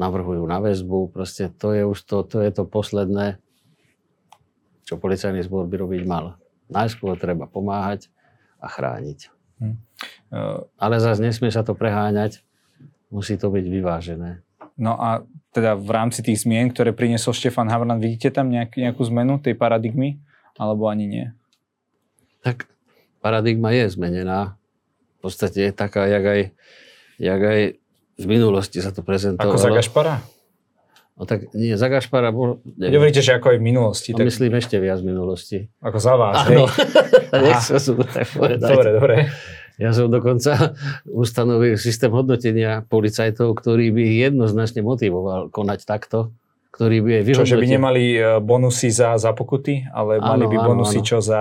[0.00, 1.12] navrhujú na väzbu.
[1.12, 3.36] Proste to je už to, to, je to posledné,
[4.88, 6.40] čo policajný zbor by robiť mal.
[6.72, 8.08] Najskôr treba pomáhať
[8.56, 9.28] a chrániť.
[9.60, 9.76] Hm.
[10.32, 12.40] Uh, Ale zase nesmie sa to preháňať,
[13.12, 14.40] musí to byť vyvážené.
[14.80, 15.20] No a
[15.52, 19.52] teda v rámci tých zmien, ktoré priniesol Štefan Havran, vidíte tam nejak, nejakú zmenu tej
[19.52, 20.16] paradigmy?
[20.56, 21.26] Alebo ani nie?
[22.40, 22.71] Tak
[23.22, 24.58] paradigma je zmenená.
[25.22, 26.40] V podstate je taká, jak aj,
[27.22, 27.60] jak aj
[28.18, 29.54] v minulosti sa to prezentovalo.
[29.54, 30.14] Ako za Gašpara?
[31.14, 32.58] No tak nie, za Gašpara bol...
[32.66, 32.98] Neviem.
[32.98, 34.10] Hovoríte, že ako aj v minulosti.
[34.10, 34.26] No, tak...
[34.26, 35.58] Myslím ešte viac v minulosti.
[35.78, 36.66] Ako za vás, Áno,
[37.46, 38.66] nechcel som to tak povedať.
[38.66, 39.14] Dobre, dobre.
[39.80, 40.76] Ja som dokonca
[41.08, 46.34] ustanovil systém hodnotenia policajtov, ktorý by ich jednoznačne motivoval konať takto,
[46.74, 47.48] ktorý by aj vyhodnotil.
[47.48, 51.04] Čo, že by nemali e, bonusy za, za pokuty, ale áno, mali by bonusy áno,
[51.04, 51.08] áno.
[51.08, 51.40] čo za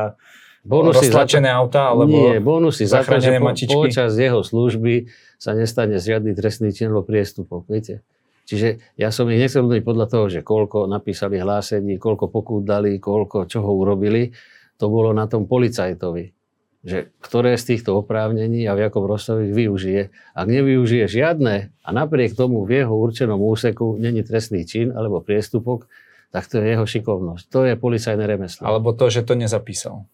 [0.65, 1.81] bonusy roztlačené za auta?
[1.93, 3.53] Alebo nie, bonusy za to, že po,
[3.85, 5.09] počas jeho služby
[5.41, 8.05] sa nestane žiadny trestný čin alebo priestupok, viete.
[8.51, 12.99] Čiže ja som ich nechcel hodnotiť podľa toho, že koľko napísali hlásení, koľko pokút dali,
[12.99, 14.35] koľko čoho urobili.
[14.81, 16.33] To bolo na tom policajtovi.
[16.81, 20.09] Že ktoré z týchto oprávnení a v jakom rozsahu ich využije.
[20.33, 25.85] Ak nevyužije žiadne a napriek tomu v jeho určenom úseku není trestný čin alebo priestupok,
[26.33, 27.43] tak to je jeho šikovnosť.
[27.53, 28.65] To je policajné remeslo.
[28.65, 30.09] Alebo to, že to nezapísal.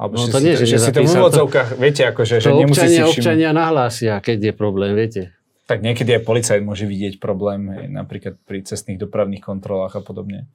[0.00, 2.88] Alebo no, to nie, že, že si to v úvodzovkách, viete, akože, že to nemusí
[2.88, 5.36] občania, si občania nahlásia, keď je problém, viete.
[5.68, 10.48] Tak niekedy aj policajt môže vidieť problém, hej, napríklad pri cestných dopravných kontrolách a podobne.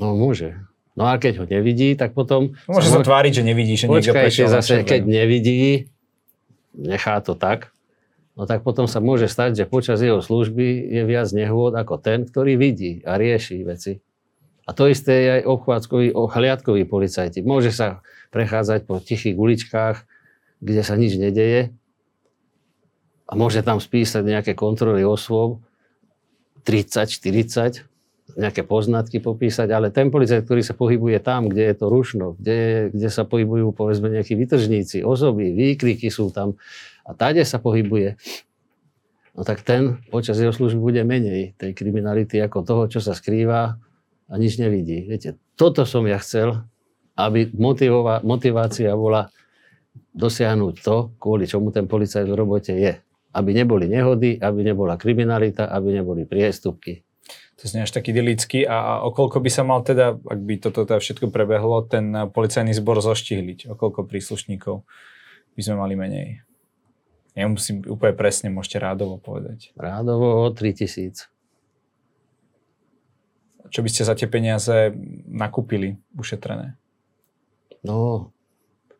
[0.00, 0.56] No môže.
[0.96, 2.56] No a keď ho nevidí, tak potom...
[2.64, 5.92] No, môže sa tváriť, že nevidí, že niekto prešiel zase, keď nevidí,
[6.72, 7.76] nechá to tak,
[8.32, 12.24] no tak potom sa môže stať, že počas jeho služby je viac nehôd ako ten,
[12.24, 14.00] ktorý vidí a rieši veci.
[14.66, 17.40] A to isté je aj obchádzkový, hliadkový policajti.
[17.46, 18.02] Môže sa
[18.34, 20.02] prechádzať po tichých uličkách,
[20.58, 21.70] kde sa nič nedeje
[23.26, 25.62] a môže tam spísať nejaké kontroly osôb,
[26.66, 27.86] 30, 40,
[28.34, 32.90] nejaké poznatky popísať, ale ten policajt, ktorý sa pohybuje tam, kde je to rušno, kde,
[32.90, 36.58] kde sa pohybujú povedzme nejakí vytržníci, osoby, výkriky sú tam
[37.06, 38.18] a táde sa pohybuje,
[39.38, 43.78] no tak ten počas jeho služby bude menej tej kriminality ako toho, čo sa skrýva
[44.26, 45.06] a nič nevidí.
[45.06, 46.66] Viete, toto som ja chcel,
[47.16, 49.30] aby motivova, motivácia bola
[50.12, 52.98] dosiahnuť to, kvôli čomu ten policajt v robote je.
[53.36, 57.04] Aby neboli nehody, aby nebola kriminalita, aby neboli priestupky.
[57.56, 58.68] To znie až taký idylický.
[58.68, 62.76] A, a okolko by sa mal teda, ak by toto teda všetko prebehlo, ten policajný
[62.76, 63.72] zbor zoštihliť?
[63.72, 64.84] Okolko príslušníkov
[65.56, 66.28] by sme mali menej?
[67.36, 69.72] Nemusím úplne presne, môžete rádovo povedať.
[69.76, 71.35] Rádovo 3000
[73.70, 74.94] čo by ste za tie peniaze
[75.26, 76.78] nakúpili ušetrené?
[77.86, 78.30] No,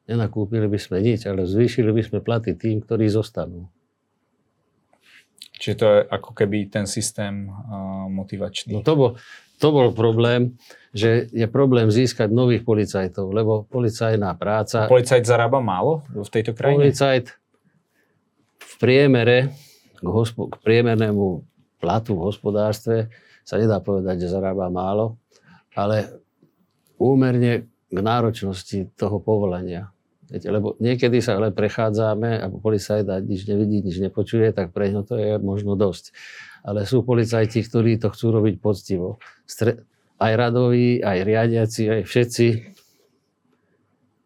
[0.06, 3.66] nenakúpili by sme nič, ale zvýšili by sme platy tým, ktorí zostanú.
[5.56, 8.76] Čiže to je ako keby ten systém uh, motivačný.
[8.76, 9.10] No to bol,
[9.56, 10.60] to bol problém,
[10.92, 14.84] že je problém získať nových policajtov, lebo policajná práca...
[14.84, 16.92] A policajt zarába málo v tejto krajine?
[16.92, 17.26] Policajt
[18.60, 19.56] v priemere
[19.96, 21.40] k, hospo, k priemernému
[21.80, 23.08] platu v hospodárstve
[23.46, 25.22] sa nedá povedať, že zarába málo,
[25.78, 26.18] ale
[26.98, 29.94] úmerne k náročnosti toho povolania.
[30.26, 35.06] Viete, lebo niekedy sa ale prechádzame a policajt nič nevidí, nič nepočuje, tak pre ňo
[35.06, 36.10] to je možno dosť.
[36.66, 39.22] Ale sú policajti, ktorí to chcú robiť poctivo.
[39.46, 39.86] Stre-
[40.18, 42.46] aj radoví, aj riadiaci, aj všetci.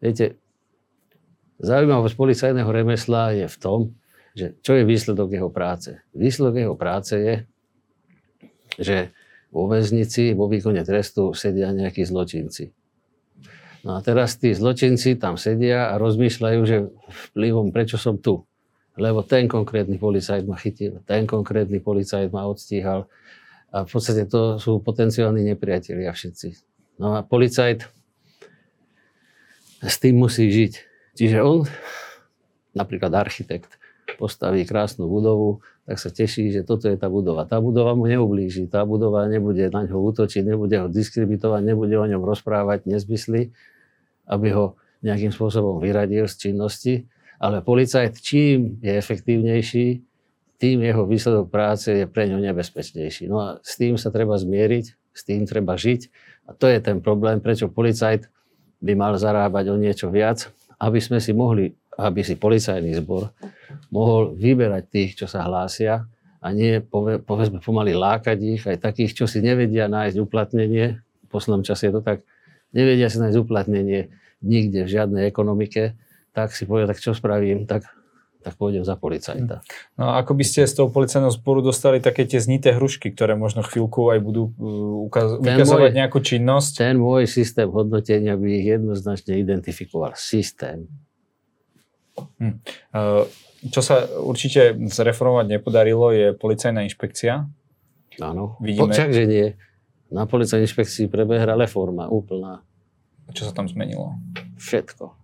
[0.01, 0.41] Viete,
[1.61, 3.79] zaujímavosť policajného remesla je v tom,
[4.33, 6.01] že čo je výsledok jeho práce.
[6.17, 7.35] Výsledok jeho práce je,
[8.79, 9.11] že
[9.51, 12.71] vo väznici, vo výkone trestu sedia nejakí zločinci.
[13.81, 16.77] No a teraz tí zločinci tam sedia a rozmýšľajú, že
[17.33, 18.45] vplyvom, prečo som tu.
[18.95, 23.09] Lebo ten konkrétny policajt ma chytil, ten konkrétny policajt ma odstíhal.
[23.71, 26.59] A v podstate to sú potenciálni nepriatelia všetci.
[26.99, 27.87] No a policajt
[29.81, 30.73] s tým musí žiť.
[31.17, 31.65] Čiže on,
[32.77, 33.81] napríklad architekt,
[34.21, 37.43] postaví krásnu budovu, tak sa teší, že toto je tá budova.
[37.49, 42.05] Tá budova mu neublíži, tá budova nebude na ňo útočiť, nebude ho diskrimitovať, nebude o
[42.05, 43.49] ňom rozprávať nezmysly,
[44.29, 46.93] aby ho nejakým spôsobom vyradil z činnosti.
[47.41, 49.87] Ale policajt čím je efektívnejší,
[50.61, 53.25] tým jeho výsledok práce je pre ňo nebezpečnejší.
[53.25, 56.13] No a s tým sa treba zmieriť, s tým treba žiť.
[56.45, 58.29] A to je ten problém, prečo policajt
[58.77, 63.29] by mal zarábať o niečo viac, aby sme si mohli, aby si policajný zbor
[63.93, 66.09] mohol vyberať tých, čo sa hlásia
[66.41, 66.81] a nie,
[67.21, 70.97] povedzme, pomaly lákať ich, aj takých, čo si nevedia nájsť uplatnenie.
[70.97, 72.25] V poslednom čase je to tak,
[72.73, 74.09] nevedia si nájsť uplatnenie
[74.41, 75.93] nikde v žiadnej ekonomike,
[76.33, 77.85] tak si povedia, tak čo spravím, tak,
[78.41, 79.61] tak pôjdem za policajta.
[80.01, 83.37] No a ako by ste z toho policajného sporu dostali také tie znité hrušky, ktoré
[83.37, 86.71] možno chvíľku aj budú uh, ukaz- ukazovať môj, nejakú činnosť?
[86.81, 90.17] Ten môj systém hodnotenia by ich jednoznačne identifikoval.
[90.17, 90.89] Systém.
[92.39, 92.59] Hm.
[92.91, 93.23] Uh,
[93.69, 97.45] čo sa určite zreformovať nepodarilo, je policajná inšpekcia.
[98.19, 98.89] Áno, Vidíme...
[98.89, 99.47] počak, že nie.
[100.11, 102.65] Na policajnej inšpekcii prebehla reforma úplná.
[103.31, 104.19] Čo sa tam zmenilo?
[104.59, 105.15] Všetko.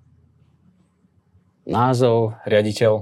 [1.68, 2.40] Názov.
[2.48, 2.94] Riaditeľ.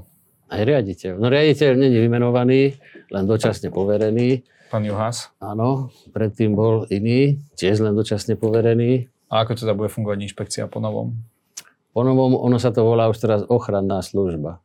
[0.49, 1.21] Aj riaditeľ.
[1.21, 2.77] No riaditeľ není vymenovaný,
[3.13, 4.45] len dočasne poverený.
[4.73, 5.29] Pán Juhas.
[5.37, 9.09] Áno, predtým bol iný, tiež len dočasne poverený.
[9.29, 11.17] A ako teda bude fungovať inšpekcia po novom?
[11.95, 14.59] Po novom, ono sa to volá už teraz ochranná služba.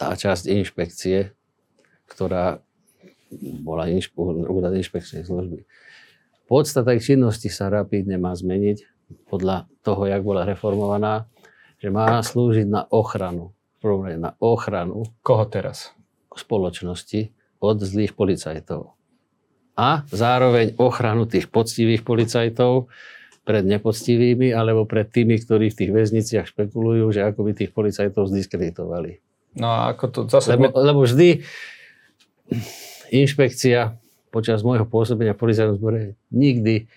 [0.00, 1.36] Tá časť inšpekcie,
[2.08, 2.64] ktorá
[3.60, 4.16] bola inšpe,
[4.48, 5.68] úrad inšpekčnej služby.
[6.48, 8.88] Podstata ich činnosti sa rapidne má zmeniť
[9.28, 11.28] podľa toho, jak bola reformovaná,
[11.76, 13.52] že má slúžiť na ochranu.
[13.84, 15.04] Prvom na ochranu.
[15.20, 15.92] Koho teraz?
[16.32, 17.28] Spoločnosti
[17.60, 18.96] od zlých policajtov.
[19.76, 22.88] A zároveň ochranu tých poctivých policajtov
[23.42, 28.30] pred nepoctivými alebo pred tými, ktorí v tých väzniciach špekulujú, že ako by tých policajtov
[28.30, 29.18] zdiskreditovali.
[29.58, 30.54] No a ako to zase...
[30.54, 31.42] Lebo, lebo vždy
[33.10, 33.98] inšpekcia
[34.32, 36.88] počas môjho pôsobenia v policajnom zbore nikdy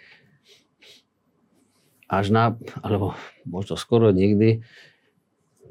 [2.06, 2.54] až na,
[2.86, 4.62] alebo možno skoro nikdy,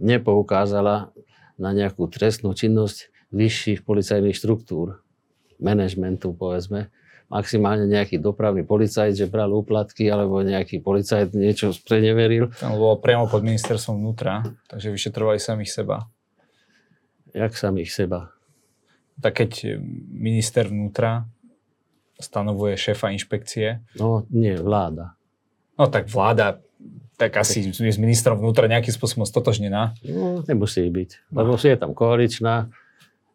[0.02, 1.14] nepoukázala
[1.54, 4.98] na nejakú trestnú činnosť vyšších policajných štruktúr,
[5.62, 6.90] manažmentu povedzme,
[7.34, 12.54] maximálne nejaký dopravný policajt, že bral úplatky, alebo nejaký policajt niečo preneveril.
[12.54, 16.06] Tam bolo priamo pod ministerstvom vnútra, takže vyšetrovali samých seba.
[17.34, 18.30] Jak samých seba?
[19.18, 19.82] Tak keď
[20.14, 21.26] minister vnútra
[22.22, 23.82] stanovuje šéfa inšpekcie.
[23.98, 25.18] No nie, vláda.
[25.74, 26.62] No tak vláda
[27.14, 29.94] tak asi je s ministrom vnútra nejakým spôsobom stotožnená.
[30.02, 32.74] No, nemusí byť, lebo si je tam koaličná,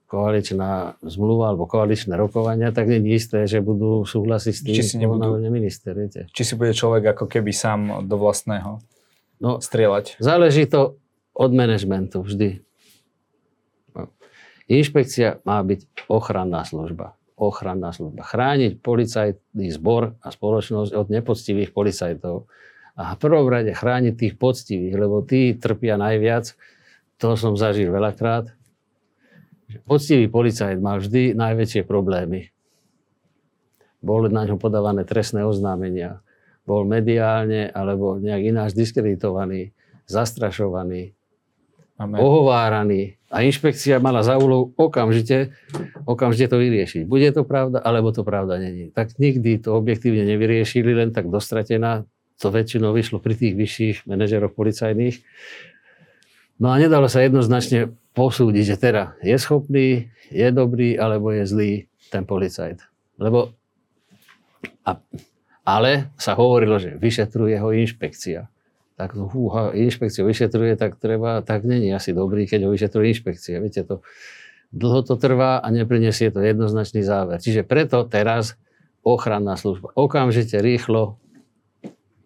[0.09, 4.83] koaličná zmluva alebo koaličné rokovania, tak nie je isté, že budú súhlasiť s tým, či
[4.83, 5.93] si nebudú, minister.
[5.93, 6.25] Viete.
[6.33, 8.81] Či si bude človek ako keby sám do vlastného
[9.37, 10.17] no, strieľať.
[10.17, 10.97] Záleží to
[11.37, 12.65] od manažmentu vždy.
[13.93, 14.09] No.
[14.65, 18.27] Inšpekcia má byť ochranná služba ochranná služba.
[18.27, 22.51] Chrániť policajný zbor a spoločnosť od nepoctivých policajtov.
[22.99, 26.51] A v prvom rade chrániť tých poctivých, lebo tí trpia najviac.
[27.23, 28.51] To som zažil veľakrát.
[29.85, 32.49] Poctivý policajt mal vždy najväčšie problémy.
[33.99, 36.23] Boli na ňo podávané trestné oznámenia.
[36.63, 39.75] Bol mediálne alebo nejak ináč diskreditovaný,
[40.09, 41.13] zastrašovaný,
[41.99, 42.17] Amen.
[42.17, 43.19] ohováraný.
[43.29, 45.53] A inšpekcia mala za úlohu okamžite,
[46.07, 47.03] okamžite to vyriešiť.
[47.05, 48.89] Bude to pravda, alebo to pravda není.
[48.89, 52.09] Tak nikdy to objektívne nevyriešili, len tak dostratená.
[52.39, 55.19] To väčšinou vyšlo pri tých vyšších manažeroch policajných.
[56.63, 61.71] No a nedalo sa jednoznačne posúdiť, že teda je schopný, je dobrý alebo je zlý
[62.11, 62.83] ten policajt.
[63.15, 63.55] Lebo
[64.83, 64.99] a,
[65.63, 68.51] ale sa hovorilo, že vyšetruje ho inšpekcia.
[68.99, 73.63] Tak húha, inšpekciu vyšetruje, tak treba, tak není asi dobrý, keď ho vyšetruje inšpekcia.
[73.63, 74.03] Viete, to,
[74.75, 77.39] dlho to trvá a neprinesie to jednoznačný záver.
[77.39, 78.59] Čiže preto teraz
[78.99, 81.15] ochranná služba okamžite rýchlo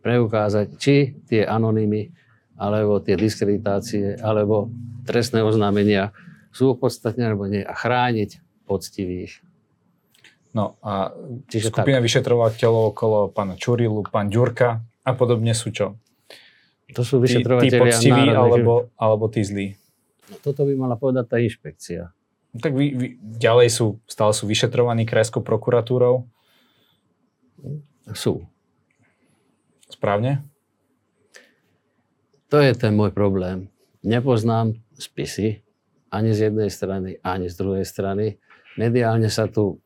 [0.01, 0.95] preukázať, či
[1.29, 2.10] tie anonymy,
[2.57, 4.69] alebo tie diskreditácie, alebo
[5.03, 6.13] trestné oznámenia
[6.53, 8.39] sú opodstatnené alebo nie a chrániť
[8.69, 9.41] poctivých.
[10.53, 11.09] No a
[11.49, 12.05] Čiže skupina tak.
[12.05, 15.97] vyšetrovateľov okolo pána Čurilu, pán Ďurka a podobne sú čo?
[16.93, 19.73] To sú vyšetrovateľia tí, tí poctiví alebo, alebo tí zlí?
[20.29, 22.13] No, toto by mala povedať tá inšpekcia.
[22.53, 26.29] No, tak vy, vy, ďalej sú, stále sú vyšetrovaní krajskou prokuratúrou?
[28.13, 28.45] Sú.
[29.89, 30.45] Správne?
[32.53, 33.65] To je ten môj problém.
[34.05, 35.65] Nepoznám spisy
[36.13, 38.37] ani z jednej strany, ani z druhej strany.
[38.77, 39.81] Mediálne sa tu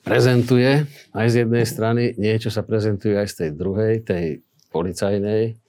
[0.00, 4.24] prezentuje aj z jednej strany, niečo sa prezentuje aj z tej druhej, tej
[4.72, 5.60] policajnej.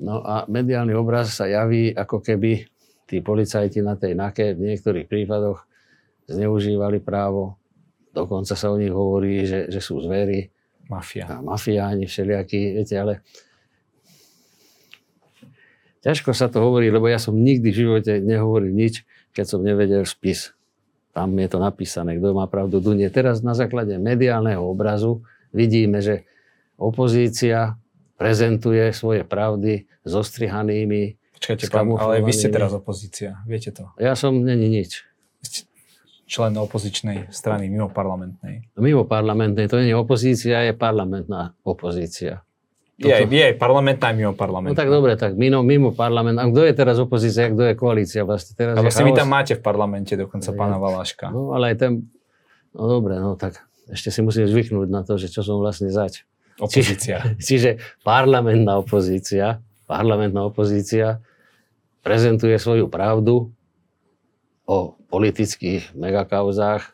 [0.00, 2.64] No a mediálny obraz sa javí, ako keby
[3.04, 5.68] tí policajti na tej NAKE v niektorých prípadoch
[6.24, 7.60] zneužívali právo.
[8.16, 10.55] Dokonca sa o nich hovorí, že, že sú zvery.
[10.86, 11.26] Mafia.
[11.26, 13.26] A mafiáni všelijakí, viete, ale
[16.06, 19.02] ťažko sa to hovorí, lebo ja som nikdy v živote nehovoril nič,
[19.34, 20.54] keď som nevedel spis.
[21.10, 23.08] Tam je to napísané, kto má pravdu, kto nie.
[23.10, 26.28] Teraz na základe mediálneho obrazu vidíme, že
[26.76, 27.80] opozícia
[28.20, 31.16] prezentuje svoje pravdy zostrihanými.
[31.36, 33.92] Počkajte, pán, ale vy ste teraz opozícia, viete to?
[34.00, 35.04] Ja som není nič.
[36.26, 38.66] Člen opozičnej strany, mimo parlamentnej.
[38.74, 42.42] Mimo parlamentnej, to nie je opozícia, je parlamentná opozícia.
[42.98, 44.72] Je, aj, je aj parlamentná, aj mimo parlamentná.
[44.72, 46.40] No tak dobre, tak mimo, mimo parlament.
[46.40, 48.24] A kto je teraz opozícia, a kto je koalícia?
[48.26, 51.28] Vlastne teraz a vlastne vy tam máte v parlamente dokonca je, pána Valáška.
[51.30, 51.92] No ale aj ten...
[52.74, 56.26] No dobre, no tak ešte si musím zvyknúť na to, že čo som vlastne zač.
[56.56, 57.36] Opozícia.
[57.36, 57.70] Čiže, čiže
[58.02, 61.20] parlamentná opozícia, parlamentná opozícia
[62.00, 63.52] prezentuje svoju pravdu
[64.66, 66.92] o politických megakauzách.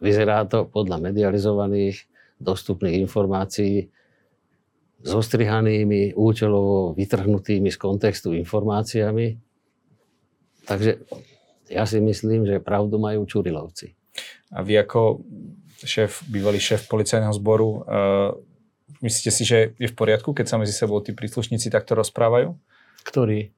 [0.00, 2.08] Vyzerá to podľa medializovaných
[2.40, 3.92] dostupných informácií
[5.00, 9.36] zostrihanými, účelovo vytrhnutými z kontextu informáciami.
[10.68, 10.90] Takže
[11.72, 13.96] ja si myslím, že pravdu majú Čurilovci.
[14.52, 15.24] A vy ako
[15.80, 18.36] šéf, bývalý šéf policajného zboru, uh,
[19.00, 22.52] myslíte si, že je v poriadku, keď sa medzi sebou tí príslušníci takto rozprávajú?
[23.08, 23.56] Ktorí?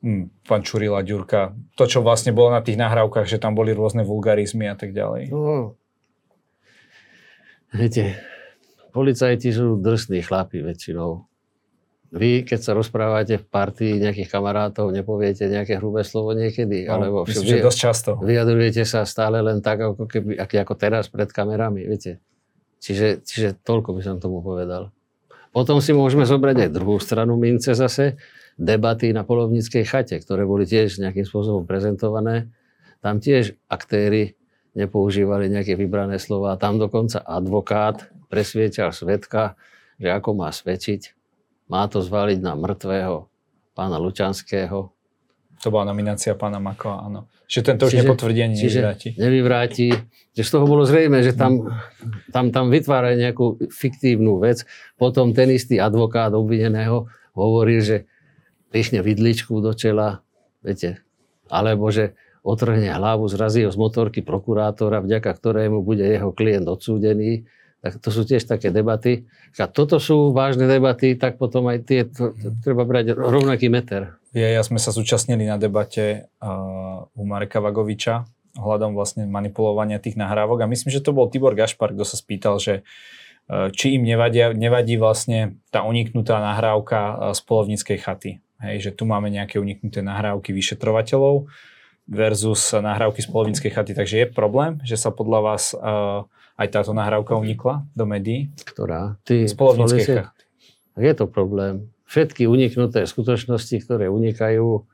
[0.00, 1.52] Hmm, pán Čurila, Ďurka.
[1.76, 5.28] To, čo vlastne bolo na tých nahrávkach, že tam boli rôzne vulgarizmy a tak ďalej.
[5.28, 5.76] No,
[7.76, 8.16] viete,
[8.90, 11.30] Policajti sú drsní chlapi väčšinou.
[12.10, 16.90] Vy, keď sa rozprávate v partii nejakých kamarátov, nepoviete nejaké hrubé slovo niekedy?
[16.90, 18.10] No, alebo myslím, vy, že dosť často.
[18.18, 22.18] Vyjadrujete sa stále len tak, ako, keby, ako teraz pred kamerami, viete.
[22.82, 24.90] Čiže, čiže toľko by som tomu povedal.
[25.54, 28.18] Potom si môžeme zobrať aj druhú stranu mince zase,
[28.60, 32.52] debaty na polovníckej chate, ktoré boli tiež nejakým spôsobom prezentované.
[33.00, 34.36] Tam tiež aktéry
[34.76, 36.60] nepoužívali nejaké vybrané slova.
[36.60, 39.56] Tam dokonca advokát presviečal svetka,
[39.96, 41.16] že ako má svedčiť,
[41.72, 43.26] má to zvaliť na mŕtvého
[43.72, 44.92] pána Lučanského.
[45.60, 47.20] To bola nominácia pána Makova, áno.
[47.50, 49.08] Že tento už nepotvrdí ani nevyvráti.
[49.18, 49.88] Nevyvráti.
[50.32, 51.68] Že z toho bolo zrejme, že tam,
[52.30, 54.64] tam, tam vytvárajú nejakú fiktívnu vec.
[54.94, 57.96] Potom ten istý advokát obvineného hovoril, že
[58.70, 60.24] pichne vidličku do čela,
[60.64, 61.02] viete,
[61.50, 67.44] alebo že otrhne hlavu, zrazí ho z motorky prokurátora, vďaka ktorému bude jeho klient odsúdený
[67.80, 69.24] tak to sú tiež také debaty.
[69.56, 72.04] A toto sú vážne debaty, tak potom aj tie
[72.60, 74.20] treba brať rovnaký meter.
[74.36, 80.18] Ja, ja sme sa zúčastnili na debate uh, u Mareka Vagoviča ohľadom vlastne manipulovania tých
[80.18, 82.82] nahrávok a myslím, že to bol Tibor Gašpar, kto sa spýtal, že
[83.48, 88.30] uh, či im nevadia, nevadí vlastne tá uniknutá nahrávka uh, z polovníckej chaty.
[88.60, 91.48] Hej, že tu máme nejaké uniknuté nahrávky vyšetrovateľov
[92.10, 93.92] versus nahrávky z polovníckej chaty.
[93.96, 96.28] Takže je problém, že sa podľa vás uh,
[96.60, 98.52] aj táto nahrávka unikla do médií?
[98.68, 99.16] Ktorá?
[99.24, 100.28] Ty, Spolovníckej
[101.00, 101.88] Je to problém.
[102.04, 104.84] Všetky uniknuté skutočnosti, ktoré unikajú,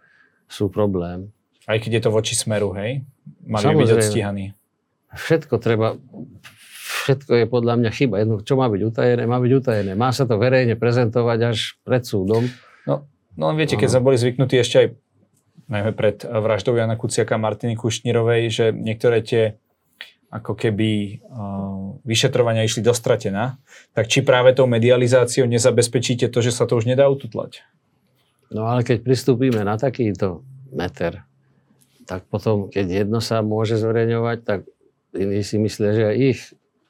[0.46, 1.34] sú problém.
[1.66, 3.02] Aj keď je to voči smeru, hej?
[3.42, 4.54] Mali by byť odstíhaní.
[5.10, 5.98] Všetko treba,
[7.02, 8.22] všetko je podľa mňa chyba.
[8.22, 9.92] Jedno, čo má byť utajené, má byť utajené.
[9.98, 12.46] Má sa to verejne prezentovať až pred súdom.
[13.36, 14.88] No, viete, keď sme boli zvyknutí ešte aj
[15.68, 19.60] najmä pred vraždou Jana Kuciaka a Martiny Kušnírovej, že niektoré tie
[20.32, 23.62] ako keby uh, vyšetrovania išli dostratená,
[23.94, 27.62] tak či práve tou medializáciou nezabezpečíte to, že sa to už nedá ututlať?
[28.50, 31.26] No ale keď pristúpime na takýto meter,
[32.06, 34.60] tak potom, keď jedno sa môže zverejňovať, tak
[35.14, 36.40] iní si myslia, že aj ich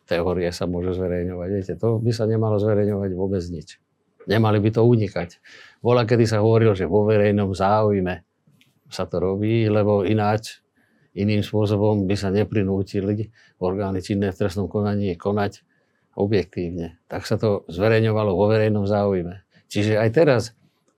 [0.05, 1.49] teórie sa môžu zverejňovať.
[1.51, 3.81] Viete, to by sa nemalo zverejňovať vôbec nič.
[4.27, 5.39] Nemali by to unikať.
[5.87, 8.27] Bola, kedy sa hovorilo, že vo verejnom záujme
[8.91, 10.59] sa to robí, lebo ináč
[11.15, 13.31] iným spôsobom by sa neprinútili
[13.63, 15.63] orgány činné v trestnom konaní konať
[16.19, 16.99] objektívne.
[17.07, 19.47] Tak sa to zverejňovalo vo verejnom záujme.
[19.71, 20.43] Čiže aj teraz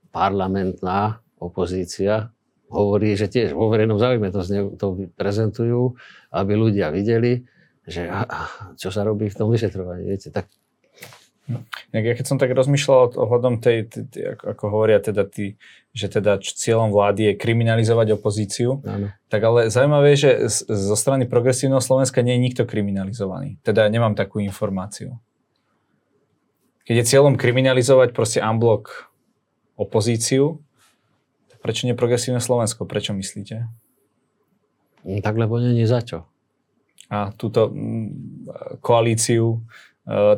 [0.09, 2.33] parlamentná opozícia
[2.73, 4.41] hovorí, že tiež vo verejnom záujme to,
[4.81, 4.87] to
[5.21, 6.01] prezentujú,
[6.33, 7.45] aby ľudia videli,
[7.85, 8.09] že
[8.81, 10.09] čo sa robí v tom vyšetrovaní.
[10.09, 10.49] Viete, tak
[11.97, 15.57] ja keď som tak rozmýšľal ohľadom tej, tej, tej ako, ako hovoria teda tí,
[15.97, 19.09] že teda cieľom vlády je kriminalizovať opozíciu, áno.
[19.33, 20.31] tak ale zaujímavé je, že
[20.69, 23.57] zo strany progresívneho Slovenska nie je nikto kriminalizovaný.
[23.65, 25.17] Teda nemám takú informáciu.
[26.85, 29.13] Keď je cieľom kriminalizovať proste unblock
[29.77, 30.61] opozíciu,
[31.61, 32.89] prečo nie progresívne Slovensko?
[32.89, 33.69] Prečo myslíte?
[35.05, 36.25] No, tak lebo není za čo.
[37.09, 39.65] A túto mm, koalíciu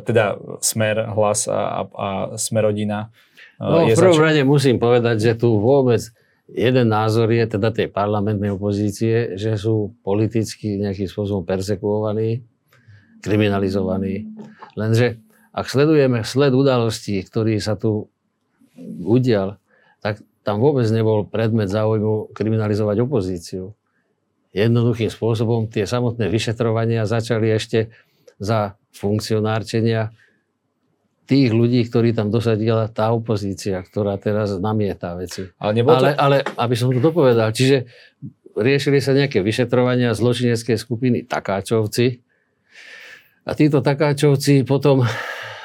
[0.03, 3.07] teda Smer, Hlas a, a Smerodina.
[3.55, 6.03] E, no, v prvom rade musím povedať, že tu vôbec
[6.51, 12.43] jeden názor je teda tej parlamentnej opozície, že sú politicky nejakým spôsobom persekuovaní,
[13.23, 14.27] kriminalizovaní.
[14.75, 15.23] Lenže
[15.55, 18.11] ak sledujeme sled udalostí, ktorý sa tu
[19.03, 19.59] udial,
[20.03, 23.77] tak tam vôbec nebol predmet záujmu kriminalizovať opozíciu.
[24.51, 27.93] Jednoduchým spôsobom tie samotné vyšetrovania začali ešte
[28.41, 30.09] za funkcionárčenia
[31.29, 35.47] tých ľudí, ktorí tam dosadila tá opozícia, ktorá teraz namieta veci.
[35.61, 35.87] Ale, to...
[35.87, 37.87] ale, ale aby som to dopovedal, čiže
[38.57, 42.19] riešili sa nejaké vyšetrovania zločineckej skupiny Takáčovci
[43.47, 45.07] a títo Takáčovci potom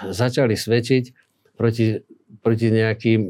[0.06, 1.04] začali svedčiť
[1.58, 1.98] proti,
[2.44, 3.20] proti nejakým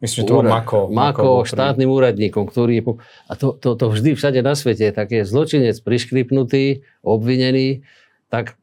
[0.00, 0.88] Myslím, to úrad, Mako.
[0.88, 2.82] Mako, Mako štátnym úradníkom, ktorý je...
[3.28, 7.84] A to, to, to vždy všade na svete je také zločinec priškripnutý, obvinený,
[8.32, 8.56] tak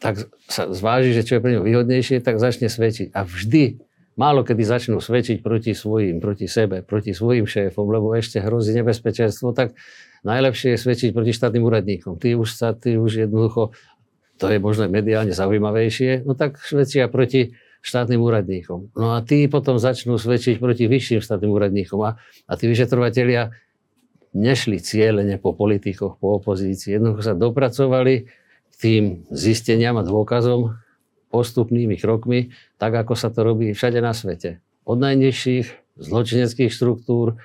[0.00, 3.12] tak sa zváži, že čo je pre ňo výhodnejšie, tak začne svedčiť.
[3.12, 3.84] A vždy,
[4.16, 9.52] málo kedy začnú svedčiť proti svojim, proti sebe, proti svojim šéfom, lebo ešte hrozí nebezpečenstvo,
[9.52, 9.76] tak
[10.24, 12.16] najlepšie je svedčiť proti štátnym úradníkom.
[12.16, 13.76] Ty už sa, ty už jednoducho,
[14.40, 17.52] to je možno mediálne zaujímavejšie, no tak svedčia proti
[17.84, 18.96] štátnym úradníkom.
[18.96, 22.00] No a tí potom začnú svedčiť proti vyšším štátnym úradníkom.
[22.08, 22.16] A,
[22.48, 23.52] a tí vyšetrovateľia
[24.32, 26.96] nešli cieľene po politikoch, po opozícii.
[26.96, 28.39] Jednoducho sa dopracovali
[28.80, 30.80] tým zisteniam a dôkazom
[31.30, 32.50] postupnými krokmi,
[32.80, 34.58] tak ako sa to robí všade na svete.
[34.88, 37.38] Od najnižších zločineckých štruktúr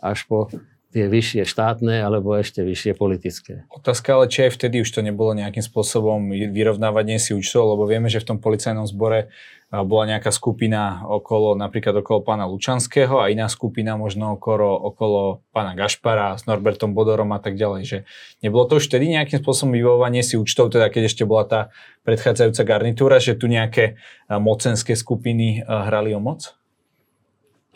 [0.00, 0.48] až po
[0.96, 3.68] tie vyššie štátne alebo ešte vyššie politické.
[3.68, 8.08] Otázka ale, či aj vtedy už to nebolo nejakým spôsobom vyrovnávanie si účtov, lebo vieme,
[8.08, 9.28] že v tom policajnom zbore
[9.68, 15.76] bola nejaká skupina okolo, napríklad okolo pána Lučanského a iná skupina možno okolo, okolo pána
[15.76, 17.82] Gašpara s Norbertom Bodorom a tak ďalej.
[17.84, 17.98] Že
[18.46, 21.60] nebolo to už vtedy nejakým spôsobom vyvovanie si účtov, teda keď ešte bola tá
[22.08, 24.00] predchádzajúca garnitúra, že tu nejaké
[24.32, 26.56] mocenské skupiny hrali o moc?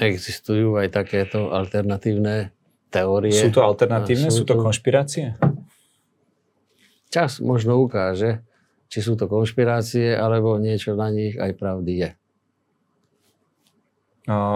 [0.01, 2.55] Existujú aj takéto alternatívne
[2.91, 3.33] teórie.
[3.33, 4.29] Sú to alternatívne?
[4.29, 5.39] Sú, sú to konšpirácie?
[7.11, 8.43] Čas možno ukáže,
[8.91, 12.11] či sú to konšpirácie, alebo niečo na nich aj pravdy je.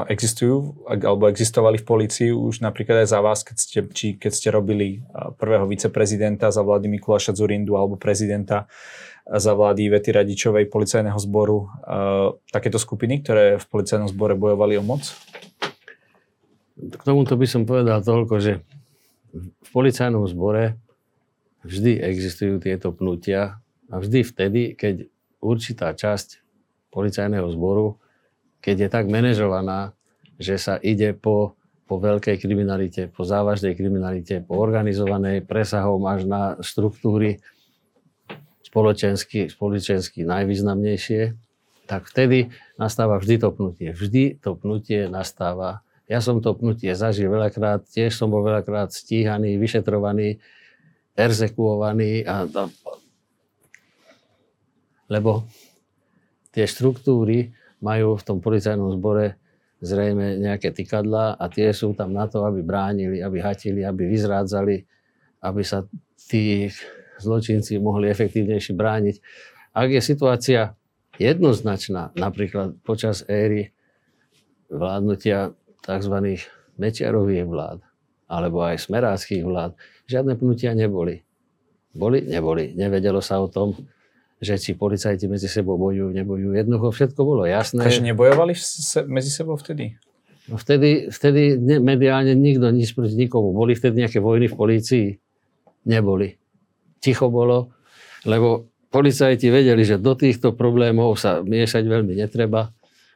[0.07, 4.49] Existujú, alebo existovali v policii už napríklad aj za vás, keď ste, či keď ste
[4.55, 5.03] robili
[5.35, 8.71] prvého viceprezidenta za vlády Mikuláša Zurindu alebo prezidenta
[9.27, 11.67] za vlády Vety Radičovej policajného zboru,
[12.55, 15.11] takéto skupiny, ktoré v policajnom zbore bojovali o moc?
[16.75, 18.53] K tomuto by som povedal toľko, že
[19.35, 20.75] v policajnom zbore
[21.63, 25.07] vždy existujú tieto pnutia a vždy vtedy, keď
[25.39, 26.43] určitá časť
[26.91, 27.99] policajného zboru,
[28.59, 29.93] keď je tak manažovaná,
[30.39, 31.55] že sa ide po,
[31.87, 37.39] po veľkej kriminalite, po závažnej kriminalite, po organizovanej presahom až na štruktúry
[38.67, 41.39] spoločensky, spoločensky najvýznamnejšie,
[41.85, 42.51] tak vtedy
[42.81, 43.91] nastáva vždy to pnutie.
[43.93, 49.59] Vždy to pnutie nastáva ja som to pnutie zažil veľakrát, tiež som bol veľakrát stíhaný,
[49.59, 50.39] vyšetrovaný,
[51.19, 52.23] erzekuovaný.
[52.23, 52.63] A, a,
[55.11, 55.43] lebo
[56.55, 57.51] tie štruktúry
[57.83, 59.43] majú v tom policajnom zbore
[59.83, 64.87] zrejme nejaké tykadla a tie sú tam na to, aby bránili, aby hatili, aby vyzrádzali,
[65.43, 65.83] aby sa
[66.31, 66.71] tí
[67.19, 69.17] zločinci mohli efektívnejšie brániť.
[69.75, 70.79] Ak je situácia
[71.19, 73.75] jednoznačná, napríklad počas éry
[74.71, 75.53] vládnutia
[75.85, 76.17] tzv.
[76.75, 77.79] Mečiarových vlád
[78.27, 79.79] alebo aj smeráckých vlád
[80.11, 81.23] žiadne pnutia neboli.
[81.95, 82.27] Boli?
[82.27, 82.75] Neboli.
[82.75, 83.79] Nevedelo sa o tom,
[84.43, 86.51] že či policajti medzi sebou bojujú, nebojujú.
[86.59, 87.87] Jednoducho všetko bolo jasné.
[87.87, 89.95] Takže nebojovali se, medzi sebou vtedy?
[90.51, 93.55] No vtedy, vtedy ne, mediálne nikto nič proti nikomu.
[93.55, 95.07] Boli vtedy nejaké vojny v polícii?
[95.89, 96.37] Neboli.
[97.01, 97.73] Ticho bolo,
[98.27, 102.73] lebo policajti vedeli, že do týchto problémov sa miešať veľmi netreba,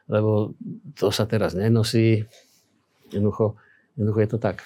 [0.09, 0.53] lebo
[0.97, 2.25] to sa teraz nenosí.
[3.09, 3.57] Jednoducho,
[3.97, 4.65] jednoducho je to tak.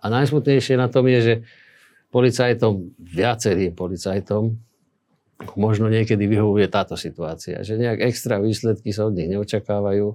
[0.00, 1.34] A najsmutnejšie na tom je, že
[2.08, 4.56] policajtom, viacerým policajtom,
[5.56, 10.06] možno niekedy vyhovuje táto situácia, že nejak extra výsledky sa od nich neočakávajú,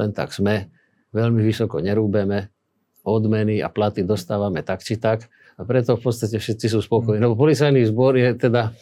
[0.00, 0.72] len tak sme,
[1.12, 2.48] veľmi vysoko nerúbeme,
[3.04, 5.26] odmeny a platy dostávame tak či tak
[5.58, 7.20] a preto v podstate všetci sú spokojní.
[7.20, 8.72] Lebo policajný zbor je teda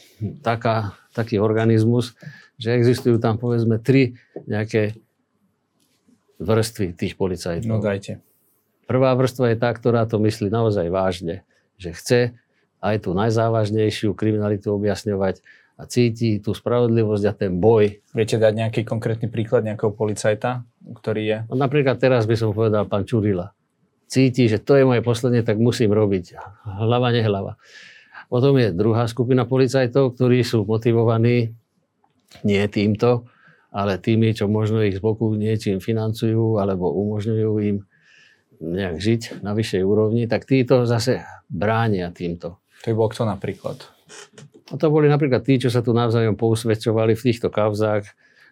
[0.44, 2.14] taká, taký organizmus,
[2.60, 4.14] že existujú tam povedzme tri
[4.44, 4.94] nejaké
[6.40, 7.68] vrstvy tých policajtov.
[7.68, 8.18] No dajte.
[8.88, 11.46] Prvá vrstva je tá, ktorá to myslí naozaj vážne,
[11.78, 12.20] že chce
[12.82, 15.44] aj tú najzávažnejšiu kriminalitu objasňovať
[15.80, 18.02] a cíti tú spravodlivosť a ten boj.
[18.12, 20.64] Viete dať nejaký konkrétny príklad nejakého policajta,
[20.96, 21.38] ktorý je?
[21.48, 23.52] No, napríklad teraz by som povedal pán Čurila.
[24.10, 26.34] Cíti, že to je moje posledné, tak musím robiť.
[26.66, 27.54] Hlava, nehlava.
[28.26, 31.54] Potom je druhá skupina policajtov, ktorí sú motivovaní
[32.42, 33.26] nie týmto,
[33.70, 37.76] ale tými, čo možno ich z boku niečím financujú alebo umožňujú im
[38.60, 42.60] nejak žiť na vyššej úrovni, tak títo zase bránia týmto.
[42.84, 43.80] To bol kto napríklad?
[44.70, 48.06] A to boli napríklad tí, čo sa tu navzájom pousvedčovali v týchto kauzách,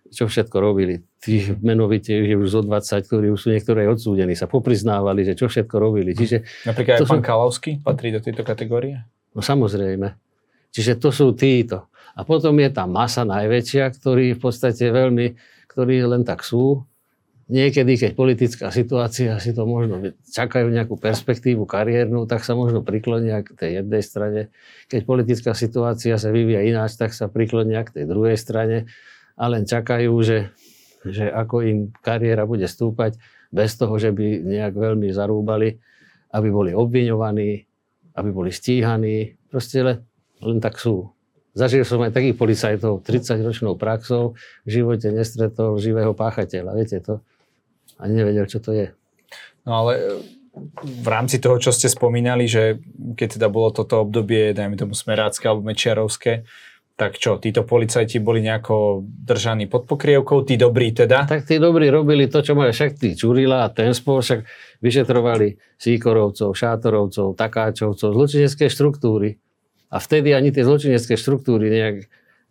[0.08, 1.04] čo všetko robili.
[1.20, 5.46] Tí menovite je už zo 20, ktorí už sú niektoré odsúdení, sa popriznávali, že čo
[5.52, 6.16] všetko robili.
[6.16, 7.26] Čiže Napríklad aj pán sú...
[7.28, 9.04] Kalavský patrí do tejto kategórie?
[9.36, 10.16] No samozrejme.
[10.72, 11.87] Čiže to sú títo.
[12.18, 15.38] A potom je tá masa najväčšia, ktorí v podstate veľmi,
[15.70, 16.82] ktorí len tak sú,
[17.46, 20.02] niekedy, keď politická situácia si to možno
[20.34, 24.40] čakajú nejakú perspektívu kariérnu, tak sa možno priklonia k tej jednej strane.
[24.90, 28.90] Keď politická situácia sa vyvíja ináč, tak sa priklonia k tej druhej strane
[29.38, 30.52] a len čakajú, že,
[31.06, 33.16] že ako im kariéra bude stúpať
[33.48, 35.80] bez toho, že by nejak veľmi zarúbali,
[36.36, 37.50] aby boli obviňovaní,
[38.12, 39.40] aby boli stíhaní.
[39.48, 39.96] Proste len,
[40.44, 41.08] len tak sú.
[41.58, 46.78] Zažil som aj takých policajtov 30-ročnou praxou, v živote nestretol živého páchateľa.
[46.78, 47.18] Viete to?
[47.98, 48.94] ani nevedel, čo to je.
[49.66, 50.02] No ale e,
[51.02, 52.78] v rámci toho, čo ste spomínali, že
[53.18, 56.46] keď teda bolo toto obdobie, dajme tomu smerácké alebo mečiarovské,
[56.98, 61.30] tak čo, títo policajti boli nejako držaní pod pokrievkou, tí dobrí teda?
[61.30, 64.42] Tak tí dobrí robili to, čo mali však tí Čurila a ten spol, však
[64.82, 69.38] vyšetrovali Síkorovcov, Šátorovcov, Takáčovcov, zločinecké štruktúry.
[69.88, 71.96] A vtedy ani tie zločinecké štruktúry nejak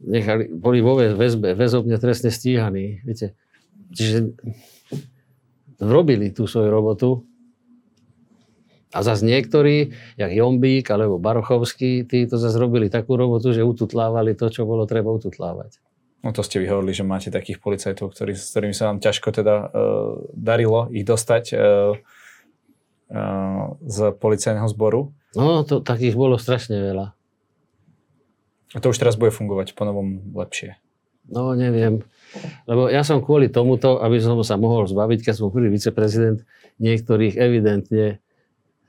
[0.02, 3.02] nechali, boli vo väzbe, väzobne trestne stíhaní.
[3.06, 3.38] Viete?
[3.94, 4.34] Čiže
[5.78, 7.10] robili tú svoju robotu.
[8.96, 14.34] A zase niektorí, jak Jombík alebo Barochovský, tí to zase robili takú robotu, že ututlávali
[14.34, 15.78] to, čo bolo treba ututlávať.
[16.26, 19.56] No to ste vyhovorili, že máte takých policajtov, ktorý, s ktorými sa vám ťažko teda
[19.60, 19.70] uh,
[20.34, 21.94] darilo ich dostať uh,
[23.14, 25.14] uh, z policajného zboru.
[25.38, 27.17] No, to, takých bolo strašne veľa.
[28.76, 30.76] A to už teraz bude fungovať po novom lepšie.
[31.28, 32.04] No, neviem.
[32.68, 36.44] Lebo ja som kvôli tomuto, aby som sa mohol zbaviť, keď som prvý viceprezident,
[36.80, 38.20] niektorých evidentne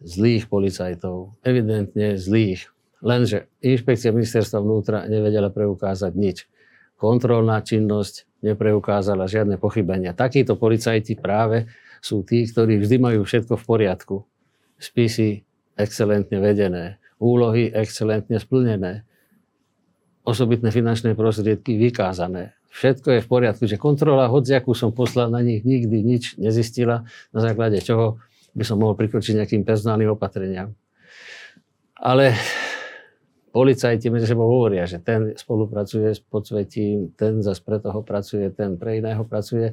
[0.02, 1.38] zlých policajtov.
[1.42, 2.70] Evidentne zlých.
[3.02, 6.50] Lenže inšpekcia ministerstva vnútra nevedela preukázať nič.
[6.98, 10.14] Kontrolná činnosť nepreukázala žiadne pochybenia.
[10.14, 11.70] Takíto policajti práve
[12.02, 14.16] sú tí, ktorí vždy majú všetko v poriadku.
[14.78, 15.42] Spisy
[15.78, 19.06] excelentne vedené, úlohy excelentne splnené,
[20.28, 22.52] osobitné finančné prostriedky vykázané.
[22.68, 27.40] Všetko je v poriadku, že kontrola, akú som poslal na nich, nikdy nič nezistila, na
[27.40, 28.20] základe čoho
[28.52, 30.76] by som mohol prikročiť nejakým personálnym opatreniam.
[31.96, 32.36] Ale
[33.56, 38.76] policajti medzi sebou hovoria, že ten spolupracuje s podsvetím, ten zase pre toho pracuje, ten
[38.76, 39.72] pre iného pracuje.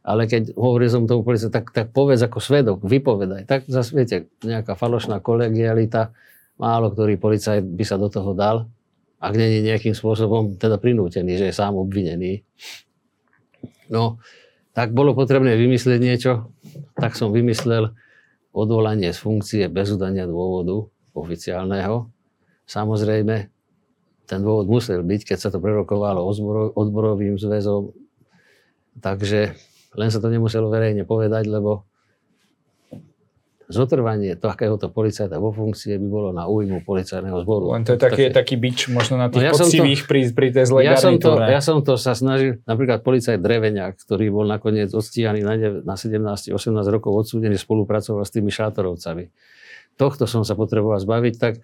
[0.00, 3.44] Ale keď hovorí som tomu policajtu, tak, tak povedz ako svedok, vypovedaj.
[3.44, 6.16] Tak zase viete, nejaká falošná kolegialita,
[6.56, 8.64] málo ktorý policajt by sa do toho dal
[9.20, 12.40] ak není nejakým spôsobom teda prinútený, že je sám obvinený.
[13.92, 14.16] No,
[14.72, 16.32] tak bolo potrebné vymyslieť niečo,
[16.96, 17.92] tak som vymyslel
[18.56, 22.08] odvolanie z funkcie bez udania dôvodu oficiálneho.
[22.64, 23.36] Samozrejme,
[24.24, 26.22] ten dôvod musel byť, keď sa to prerokovalo
[26.78, 27.90] odborovým zväzom,
[29.02, 29.58] takže
[29.98, 31.89] len sa to nemuselo verejne povedať, lebo
[33.70, 37.78] zotrvanie takéhoto policajta vo funkcie by bolo na újmu policajného zboru.
[37.78, 40.48] Len to je taký, taký bič možno na tých no ja poctivých to, pri, pri
[40.50, 44.44] tej zlej ja som, to, ja som to sa snažil, napríklad policajt Dreveniak, ktorý bol
[44.50, 45.54] nakoniec odstíhaný na,
[45.86, 46.50] na 17-18
[46.90, 49.30] rokov odsúdený, spolupracoval s tými šátorovcami.
[49.94, 51.62] Tohto som sa potreboval zbaviť, tak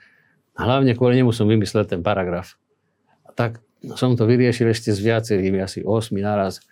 [0.55, 2.55] hlavne kvôli nemu som vymyslel ten paragraf.
[3.35, 3.59] Tak
[3.99, 6.63] som to vyriešil ešte s viacerými, asi 8 naraz.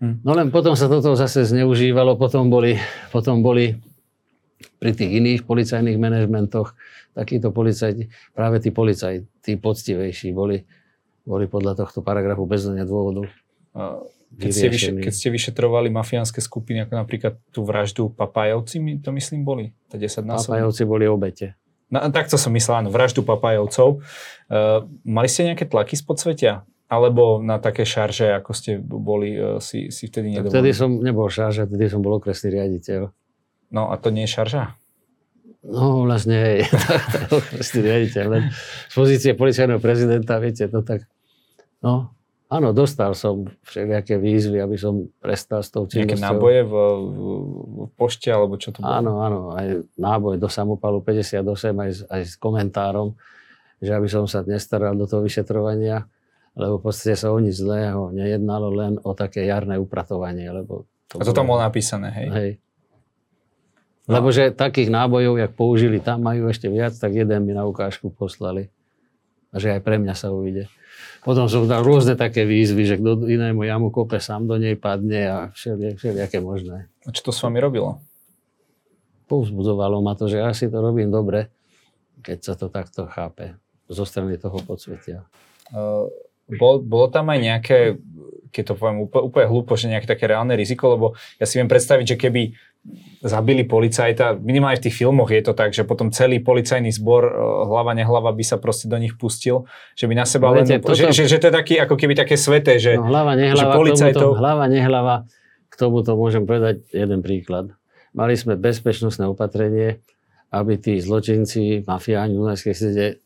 [0.00, 2.76] No len potom sa toto zase zneužívalo, potom boli,
[3.08, 3.80] potom boli
[4.76, 6.76] pri tých iných policajných manažmentoch
[7.16, 10.60] takíto policajti, práve tí policajti, tí poctivejší, boli,
[11.24, 13.24] boli podľa tohto paragrafu bez dôvodu.
[14.36, 19.48] Keď ste, vyše, keď ste vyšetrovali mafiánske skupiny, ako napríklad tú vraždu Papajovci, to myslím
[19.48, 19.72] boli?
[19.88, 21.56] Tá 10 Papajovci boli obete.
[21.88, 24.02] No, takto som myslel, áno, vraždu Papajovcov.
[24.50, 26.52] Uh, mali ste nejaké tlaky z podsvetia?
[26.86, 30.54] Alebo na také šarže, ako ste boli, uh, si, si vtedy nedovolili?
[30.54, 33.10] Vtedy som nebol šarže, vtedy som bol okresný riaditeľ.
[33.74, 34.78] No a to nie je šarža?
[35.66, 36.58] No vlastne, hej,
[37.42, 38.42] okresný riaditeľ, len
[38.86, 41.10] z pozície policajného prezidenta, viete, to tak,
[41.82, 42.14] no,
[42.46, 46.14] Áno, dostal som všelijaké výzvy, aby som prestal s tou činnosťou.
[46.14, 47.18] Nejaké náboje v, v,
[47.58, 48.94] v pošte, alebo čo to bolo?
[48.94, 51.42] Áno, áno, aj náboj do samopalu 58,
[51.74, 53.18] aj, aj s komentárom,
[53.82, 56.06] že aby som sa nestaral do toho vyšetrovania,
[56.56, 60.48] lebo v podstate sa o nič zlého nejednalo, len o také jarné upratovanie.
[60.48, 62.28] Lebo to A to bolo, tam bolo napísané, hej?
[62.32, 62.50] Hej.
[64.08, 64.18] No.
[64.18, 68.08] Lebo že takých nábojov, jak použili tam, majú ešte viac, tak jeden mi na ukážku
[68.08, 68.72] poslali.
[69.52, 70.66] A že aj pre mňa sa uvidie.
[71.26, 75.26] Potom som dal rôzne také výzvy, že kto inému jamu kope, sám do nej padne
[75.26, 76.86] a všelijak, všelijaké možné.
[77.04, 77.98] A čo to s vami robilo?
[79.26, 81.50] Povzbudzovalo ma to, že asi to robím dobre,
[82.22, 83.58] keď sa to takto chápe
[83.90, 85.26] zo strany toho podsvetia.
[85.74, 86.06] Uh,
[86.46, 87.78] bol, bolo tam aj nejaké,
[88.54, 91.06] keď to poviem úplne, úplne hlúpo, že nejaké také reálne riziko, lebo
[91.42, 92.42] ja si viem predstaviť, že keby
[93.26, 97.32] zabili policajta, minimálne v tých filmoch je to tak, že potom celý policajný zbor, e,
[97.66, 99.66] hlava nehlava by sa proste do nich pustil,
[99.98, 100.94] že by na seba no, len, toto...
[100.94, 103.64] že, že, že, to je taký, ako keby také sveté, že, no, hlava, nehlava, že
[103.74, 104.22] policajtov...
[104.22, 105.16] Tomuto, hlava, nehlava,
[105.66, 107.74] k tomuto môžem povedať jeden príklad.
[108.14, 109.98] Mali sme bezpečnostné opatrenie,
[110.54, 113.25] aby tí zločinci, mafiáni v Dunajskej sede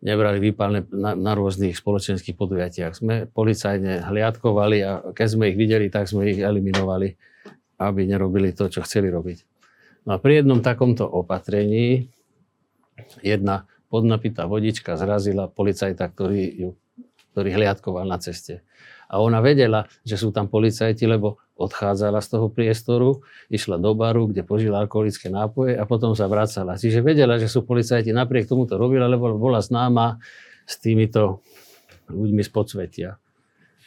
[0.00, 2.96] nebrali výpalné na, na rôznych spoločenských podujatiach.
[2.96, 7.16] Sme policajne hliadkovali a keď sme ich videli, tak sme ich eliminovali
[7.80, 9.38] aby nerobili to, čo chceli robiť.
[10.04, 12.12] No a pri jednom takomto opatrení
[13.24, 16.70] jedna podnapitá vodička zrazila policajta, ktorý, ju,
[17.32, 18.60] ktorý hliadkoval na ceste.
[19.10, 24.30] A ona vedela, že sú tam policajti, lebo odchádzala z toho priestoru, išla do baru,
[24.30, 26.78] kde požila alkoholické nápoje a potom sa vracala.
[26.78, 30.22] Čiže vedela, že sú policajti, napriek tomu to robila, lebo bola známa
[30.62, 31.42] s týmito
[32.06, 33.10] ľuďmi z podsvetia.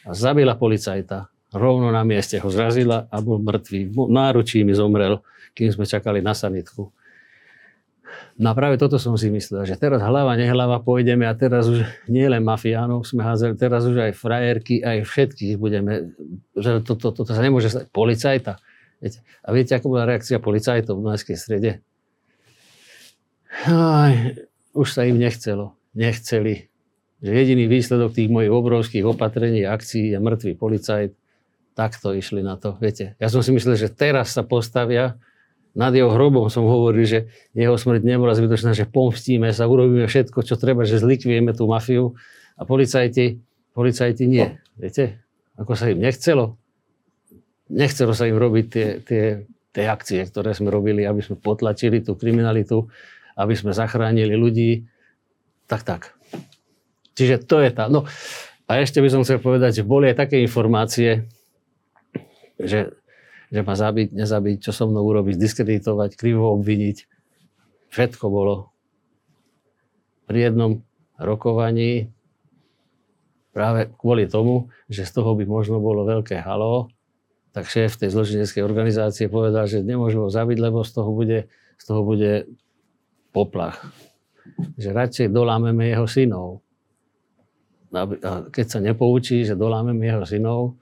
[0.04, 3.94] A zabila policajta rovno na mieste ho zrazila a bol mŕtvý.
[4.10, 5.22] Náručí mi zomrel,
[5.54, 6.90] kým sme čakali na sanitku.
[8.34, 11.86] No a práve toto som si myslel, že teraz hlava, nehlava pôjdeme a teraz už
[12.10, 16.12] nie len mafiánov sme házeli, teraz už aj frajerky, aj všetkých budeme,
[16.58, 17.86] že toto to, to, to sa nemôže stať.
[17.94, 18.58] Policajta.
[18.98, 19.22] Viete?
[19.46, 21.70] A viete, ako bola reakcia policajtov v Dunajskej strede?
[23.70, 24.14] Aj,
[24.74, 25.78] už sa im nechcelo.
[25.94, 26.66] Nechceli.
[27.22, 31.12] Že jediný výsledok tých mojich obrovských opatrení, akcií je mŕtvý policajt
[31.74, 32.78] takto išli na to.
[32.78, 35.18] Viete, ja som si myslel, že teraz sa postavia,
[35.74, 37.20] nad jeho hrobom som hovoril, že
[37.50, 42.14] jeho smrť nebola zbytočná, že pomstíme sa, urobíme všetko, čo treba, že zlikvieme tú mafiu
[42.54, 43.42] a policajti,
[43.74, 44.54] policajti nie.
[44.78, 45.18] Viete,
[45.58, 46.54] ako sa im nechcelo.
[47.74, 49.24] Nechcelo sa im robiť tie, tie,
[49.74, 52.86] tie akcie, ktoré sme robili, aby sme potlačili tú kriminalitu,
[53.34, 54.86] aby sme zachránili ľudí.
[55.66, 56.14] Tak, tak.
[57.18, 57.90] Čiže to je tá.
[57.90, 58.06] No
[58.70, 61.26] a ešte by som chcel povedať, že boli aj také informácie,
[62.58, 62.94] že,
[63.54, 67.06] že ma zabiť, nezabiť, čo so mnou urobiť, diskreditovať, krivo obviniť.
[67.94, 68.74] Všetko bolo.
[70.26, 70.82] Pri jednom
[71.14, 72.10] rokovaní
[73.54, 76.90] práve kvôli tomu, že z toho by možno bolo veľké halo,
[77.54, 81.46] tak šéf tej zločineckej organizácie povedal, že nemôžu ho zabiť, lebo z toho bude,
[81.78, 82.50] z toho bude
[83.30, 83.78] poplach.
[84.74, 86.66] Že radšej dolámeme jeho synov.
[87.94, 88.10] A
[88.50, 90.74] keď sa nepoučí, že dolámeme jeho synov,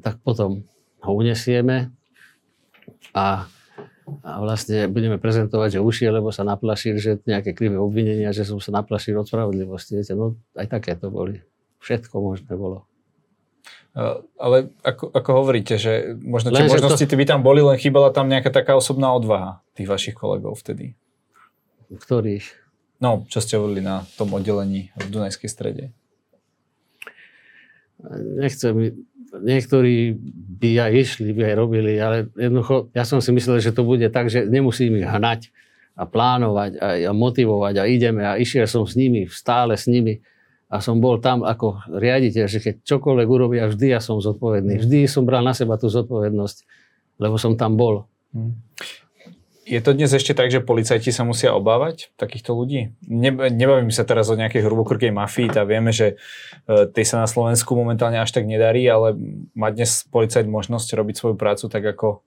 [0.00, 0.64] tak potom
[1.04, 1.92] ho unesieme
[3.12, 3.48] a,
[4.24, 8.58] a vlastne budeme prezentovať, že ušiel, lebo sa naplašil, že nejaké krivé obvinenia, že som
[8.58, 9.98] sa naplašil od spravodlivosti.
[9.98, 11.40] Viete, no aj také to boli.
[11.78, 12.88] Všetko možné bolo.
[14.38, 17.18] Ale ako, ako hovoríte, že možno tie možnosti to...
[17.18, 20.94] by tam boli, len chýbala tam nejaká taká osobná odvaha tých vašich kolegov vtedy.
[21.90, 22.46] Ktorých?
[23.02, 25.84] No, čo ste hovorili na tom oddelení v Dunajskej strede.
[28.38, 29.02] Nechcem
[29.34, 30.16] niektorí
[30.58, 34.08] by aj išli, by aj robili, ale jednoducho, ja som si myslel, že to bude
[34.10, 35.52] tak, že nemusím ich hnať
[35.98, 40.22] a plánovať a, a motivovať a ideme a išiel som s nimi, stále s nimi
[40.68, 44.84] a som bol tam ako riaditeľ, že keď čokoľvek urobia, vždy ja som zodpovedný.
[44.84, 46.56] Vždy som bral na seba tú zodpovednosť,
[47.24, 48.04] lebo som tam bol.
[49.68, 52.96] Je to dnes ešte tak, že policajti sa musia obávať takýchto ľudí?
[53.04, 56.16] Ne, nebavím sa teraz o nejakej hrubokrkej mafii, a vieme, že
[56.64, 59.12] e, tej sa na Slovensku momentálne až tak nedarí, ale
[59.52, 62.24] má dnes policajt možnosť robiť svoju prácu tak ako,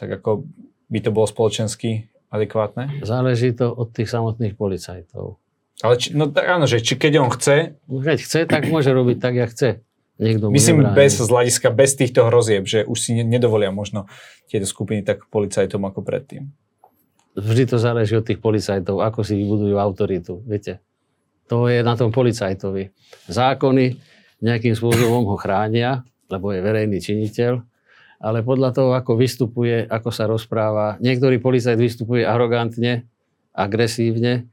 [0.00, 0.48] tak ako
[0.88, 3.04] by to bolo spoločensky adekvátne?
[3.04, 5.36] Záleží to od tých samotných policajtov.
[5.84, 7.76] Ale či, no tak áno, že či keď on chce...
[7.84, 9.84] Keď chce, tak môže robiť tak, jak chce.
[10.18, 14.10] Niekto Myslím bez z hľadiska, bez týchto hrozieb, že už si nedovolia možno
[14.50, 16.50] tieto skupiny tak policajtom ako predtým.
[17.38, 20.42] Vždy to záleží od tých policajtov, ako si vybudujú autoritu.
[20.42, 20.82] Viete,
[21.46, 22.90] to je na tom policajtovi.
[23.30, 23.94] Zákony
[24.42, 27.62] nejakým spôsobom ho chránia, lebo je verejný činiteľ,
[28.18, 33.06] ale podľa toho, ako vystupuje, ako sa rozpráva, niektorý policajt vystupuje arogantne,
[33.54, 34.50] agresívne,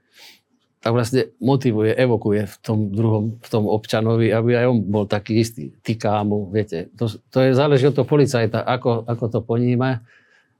[0.85, 5.41] tak vlastne motivuje, evokuje v tom druhom, v tom občanovi, aby aj on bol taký
[5.41, 6.93] istý, týká mu, viete.
[6.93, 10.05] To, to je záleží od toho policajta, ako, ako to poníma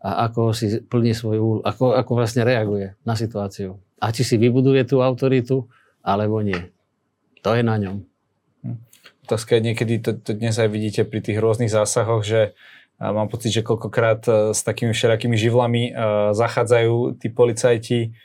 [0.05, 3.81] a ako si plní svoju ako, ako vlastne reaguje na situáciu.
[3.97, 5.65] A či si vybuduje tú autoritu,
[6.05, 6.69] alebo nie.
[7.41, 8.05] To je na ňom.
[8.61, 8.77] Hm.
[9.25, 12.53] Otázka je niekedy, to, to dnes aj vidíte pri tých rôznych zásahoch, že
[12.95, 18.15] a mám pocit, že koľkokrát e, s takými všelijakými živlami uh, zachádzajú tí policajti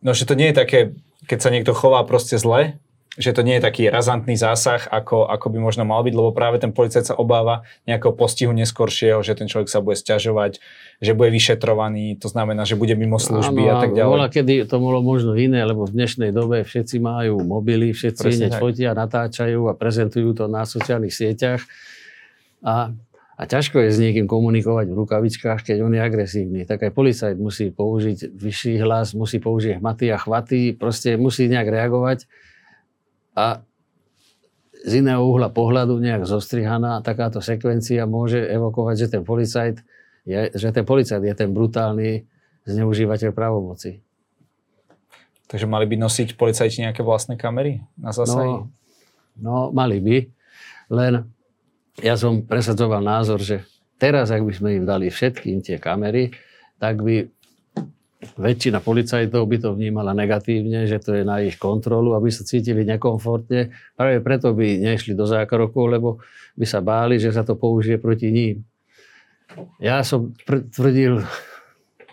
[0.00, 0.80] no že to nie je také,
[1.28, 2.80] keď sa niekto chová proste zle,
[3.14, 6.58] že to nie je taký razantný zásah, ako, ako by možno mal byť, lebo práve
[6.58, 10.58] ten policajt sa obáva nejakého postihu neskoršieho, že ten človek sa bude sťažovať,
[10.98, 14.14] že bude vyšetrovaný, to znamená, že bude mimo služby ano, a tak ďalej.
[14.18, 18.58] Bola, kedy to bolo možno iné, lebo v dnešnej dobe všetci majú mobily, všetci hneď
[18.58, 21.62] fotia, natáčajú a prezentujú to na sociálnych sieťach.
[22.66, 22.90] A
[23.34, 26.62] a ťažko je s niekým komunikovať v rukavičkách, keď on je agresívny.
[26.62, 31.66] Tak aj policajt musí použiť vyšší hlas, musí použiť hmaty a chvaty, proste musí nejak
[31.66, 32.30] reagovať.
[33.34, 33.66] A
[34.84, 39.76] z iného uhla pohľadu nejak zostrihaná takáto sekvencia môže evokovať, že ten policajt
[40.24, 42.24] je, že ten policajt je ten brutálny
[42.64, 44.00] zneužívateľ právomoci.
[45.48, 48.64] Takže mali by nosiť policajti nejaké vlastné kamery na zásahy?
[48.64, 48.72] No,
[49.36, 50.16] no, mali by.
[50.92, 51.28] Len
[52.00, 53.62] ja som presadzoval názor, že
[54.00, 56.32] teraz, ak by sme im dali všetkým tie kamery,
[56.80, 57.28] tak by
[58.34, 62.82] väčšina policajtov by to vnímala negatívne, že to je na ich kontrolu, aby sa cítili
[62.82, 63.70] nekomfortne.
[63.94, 66.08] Práve preto by nešli do zákrokov, lebo
[66.58, 68.56] by sa báli, že sa to použije proti ním.
[69.78, 71.22] Ja som tvrdil,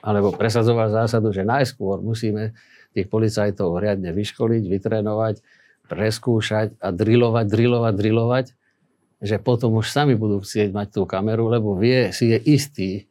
[0.05, 2.53] alebo presadzoval zásadu, že najskôr musíme
[2.93, 5.35] tých policajtov riadne vyškoliť, vytrénovať,
[5.89, 8.45] preskúšať a drilovať, drilovať, drilovať
[9.21, 13.05] že potom už sami budú chcieť mať tú kameru, lebo vie, si je istý,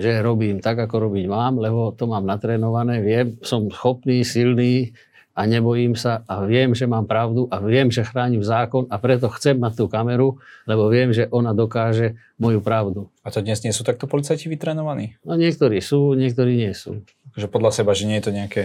[0.00, 4.96] že robím tak, ako robiť mám, lebo to mám natrénované, viem, som schopný, silný
[5.36, 9.28] a nebojím sa a viem, že mám pravdu a viem, že chránim zákon a preto
[9.36, 13.12] chcem mať tú kameru, lebo viem, že ona dokáže moju pravdu.
[13.22, 15.20] A to dnes nie sú takto policajti vytrénovaní?
[15.22, 17.04] No niektorí sú, niektorí nie sú.
[17.36, 18.62] Že podľa seba, že nie je to nejaké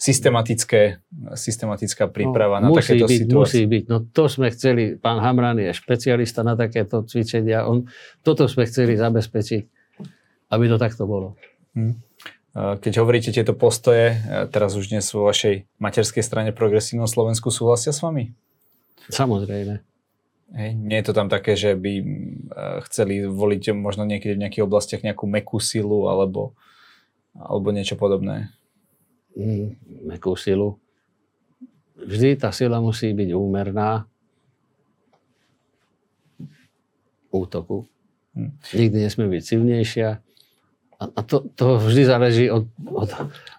[0.00, 1.04] systematické,
[1.36, 3.60] systematická príprava no, na musí takéto byť, situácie.
[3.60, 7.84] Musí byť, no to sme chceli, pán Hamran je špecialista na takéto cvičenia, on,
[8.24, 9.83] toto sme chceli zabezpečiť,
[10.50, 11.38] aby to takto bolo.
[11.78, 11.96] Hm.
[12.54, 14.14] Keď hovoríte tieto postoje,
[14.54, 18.30] teraz už dnes vo vašej materskej strane Progresívnom Slovensku súhlasia s vami?
[19.10, 19.82] Samozrejme.
[20.54, 21.92] Hej, nie je to tam také, že by
[22.86, 26.54] chceli voliť možno niekedy v nejakých oblastiach nejakú mekú silu alebo,
[27.34, 28.54] alebo niečo podobné?
[30.06, 30.78] mekú silu.
[31.98, 34.06] Vždy tá sila musí byť úmerná
[37.34, 37.86] útoku.
[38.34, 38.54] Hm.
[38.78, 40.22] Nikdy nesmie byť silnejšia.
[41.00, 43.10] A to, to vždy záleží od, od,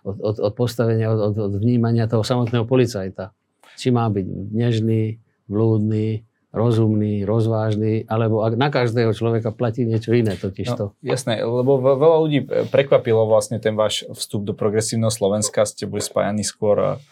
[0.08, 3.36] od, od, od postavenia, od, od vnímania toho samotného policajta.
[3.76, 4.26] Či má byť
[4.56, 6.24] nežný, blúdny,
[6.56, 10.96] rozumný, rozvážny, alebo ak na každého človeka platí niečo iné totiž to.
[10.96, 12.40] No, jasné, lebo veľa ľudí
[12.72, 17.04] prekvapilo vlastne ten váš vstup do progresívneho Slovenska, ste boli spájani skôr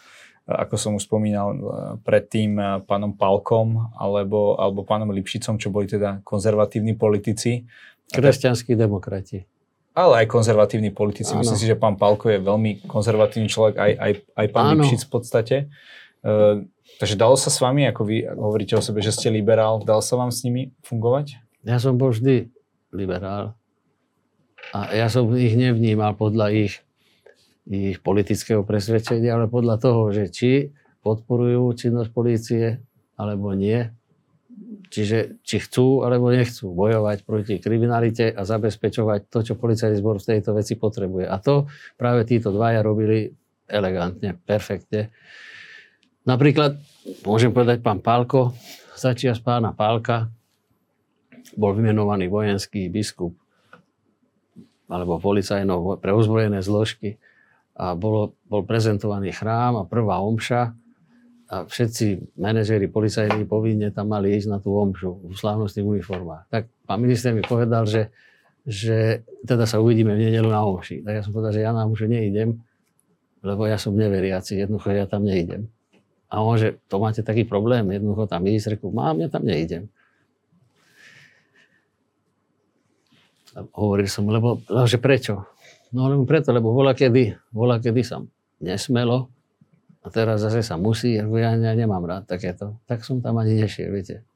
[0.44, 1.56] ako som už spomínal,
[2.04, 7.64] predtým pánom Palkom alebo, alebo pánom Lipšicom, čo boli teda konzervatívni politici.
[8.12, 9.40] Kresťanskí demokrati.
[9.94, 11.32] Ale aj konzervatívni politici.
[11.32, 11.46] Áno.
[11.46, 14.74] Myslím si, že pán Palko je veľmi konzervatívny človek, aj, aj, aj pán.
[14.74, 15.56] Lipšic v podstate.
[16.26, 16.66] Uh,
[16.98, 20.14] Takže dalo sa s vami, ako vy hovoríte o sebe, že ste liberál, dalo sa
[20.14, 21.42] vám s nimi fungovať?
[21.66, 22.54] Ja som bol vždy
[22.94, 23.58] liberál.
[24.70, 26.86] A ja som ich nevnímal podľa ich,
[27.66, 30.70] ich politického presvedčenia, ale podľa toho, že či
[31.02, 32.64] podporujú činnosť polície,
[33.18, 33.90] alebo nie.
[34.94, 40.28] Čiže či chcú, alebo nechcú bojovať proti kriminalite a zabezpečovať to, čo policajný zbor v
[40.30, 41.26] tejto veci potrebuje.
[41.26, 41.66] A to
[41.98, 43.26] práve títo dvaja robili
[43.66, 45.10] elegantne, perfektne.
[46.22, 46.78] Napríklad,
[47.26, 48.54] môžem povedať, pán Pálko,
[48.94, 50.30] začia z pána Pálka,
[51.58, 53.34] bol vymenovaný vojenský biskup
[54.86, 57.18] alebo policajnou pre ozbrojené zložky
[57.74, 60.83] a bolo, bol prezentovaný chrám a prvá omša
[61.54, 66.50] a všetci manažeri policajní povinne tam mali ísť na tú omšu v slávnostných uniformách.
[66.50, 68.10] Tak pán minister mi povedal, že,
[68.66, 71.06] že teda sa uvidíme v nedelu na omši.
[71.06, 72.58] Tak ja som povedal, že ja na omšu neidem,
[73.46, 75.70] lebo ja som neveriaci, jednoducho ja tam neidem.
[76.26, 79.86] A on, že to máte taký problém, jednoducho tam ísť, reku, mám, ja tam neidem.
[83.54, 85.46] A hovoril som, lebo, lebo že prečo?
[85.94, 88.18] No lebo preto, lebo bola kedy, bola kedy sa
[88.58, 89.30] nesmelo
[90.04, 91.24] a teraz zase sa musí, ja,
[91.56, 92.76] ja nemám rád takéto.
[92.84, 94.28] Tak som tam ani nešiel, viete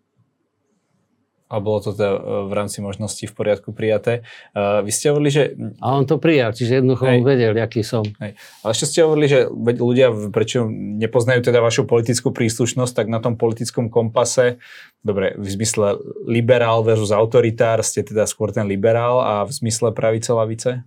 [1.48, 4.20] a bolo to teda e, v rámci možností v poriadku prijaté.
[4.52, 5.42] Uh, vy ste hovorili, že...
[5.80, 8.04] A on to prijal, čiže jednoducho on vedel, aký som.
[8.20, 8.36] Hej.
[8.60, 9.48] Ale ešte ste hovorili, že
[9.80, 14.60] ľudia, prečo nepoznajú teda vašu politickú príslušnosť, tak na tom politickom kompase,
[15.00, 15.96] dobre, v zmysle
[16.28, 20.84] liberál versus autoritár, ste teda skôr ten liberál a v zmysle pravice, lavice?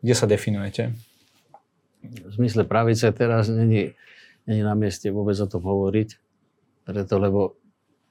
[0.00, 1.11] Kde sa definujete?
[2.02, 3.94] V zmysle pravice teraz není,
[4.46, 6.08] není na mieste vôbec o tom hovoriť,
[6.86, 7.54] preto lebo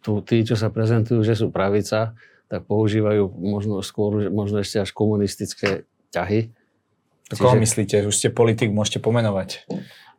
[0.02, 2.16] tu tí, čo sa prezentujú, že sú pravica,
[2.48, 6.52] tak používajú možno skôr, možno ešte až komunistické ťahy.
[7.32, 7.64] To koho Čiže...
[7.64, 7.96] myslíte?
[8.08, 9.70] Už ste politik, môžete pomenovať.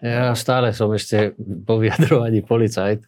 [0.00, 3.04] Ja stále som ešte po vyjadrovaní policajt.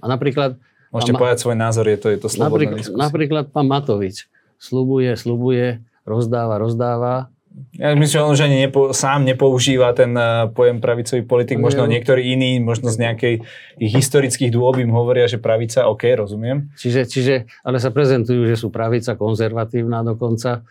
[0.00, 0.60] A napríklad...
[0.92, 4.26] Môžete povedať svoj názor, je to, je to slobodná napríklad, napríklad pán Matovič
[4.60, 7.32] slubuje, slubuje, rozdáva, rozdáva
[7.74, 11.66] ja myslím, že on už ani nepo, sám nepoužíva ten uh, pojem pravicový politik, no,
[11.66, 13.34] možno niektorí iní, možno z nejakej
[13.82, 16.70] ich historických dôb im hovoria, že pravica, OK, rozumiem.
[16.78, 17.34] Čiže, čiže,
[17.66, 20.62] ale sa prezentujú, že sú pravica konzervatívna dokonca.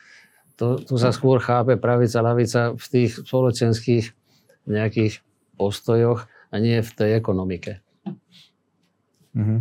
[0.56, 4.06] To, tu sa skôr chápe pravica, lavica v tých spoločenských
[4.68, 5.20] nejakých
[5.60, 7.84] postojoch a nie v tej ekonomike.
[9.36, 9.60] Mm-hmm.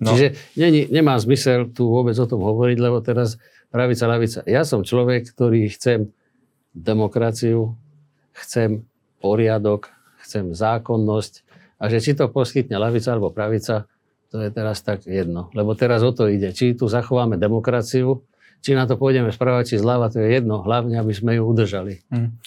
[0.00, 0.10] No.
[0.16, 3.36] Čiže nie, nemá zmysel tu vôbec o tom hovoriť, lebo teraz
[3.68, 4.40] pravica, lavica.
[4.48, 6.14] Ja som človek, ktorý chcem
[6.74, 7.74] demokraciu,
[8.34, 8.86] chcem
[9.20, 9.90] poriadok,
[10.22, 11.44] chcem zákonnosť
[11.80, 13.88] a že či to poskytne lavica alebo pravica,
[14.30, 15.50] to je teraz tak jedno.
[15.56, 16.54] Lebo teraz o to ide.
[16.54, 18.22] Či tu zachováme demokraciu,
[18.62, 20.62] či na to pôjdeme správať, či zľava, to je jedno.
[20.62, 22.04] Hlavne, aby sme ju udržali.
[22.12, 22.38] Hmm.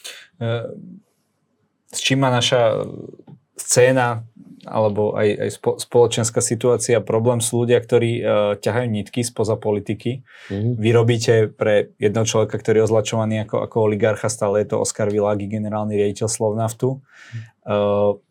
[1.92, 2.88] S čím má naša
[3.54, 4.26] scéna
[4.64, 5.50] alebo aj, aj
[5.84, 8.26] spoločenská situácia, problém sú ľudia, ktorí uh,
[8.56, 10.24] ťahajú nitky spoza politiky.
[10.48, 10.74] Mm-hmm.
[10.80, 15.12] Vy robíte pre jedného človeka, ktorý je označovaný ako, ako oligarcha, stále je to Oskar
[15.12, 17.04] Világi, generálny riaditeľ Slovnaftu.
[17.68, 18.24] Uh,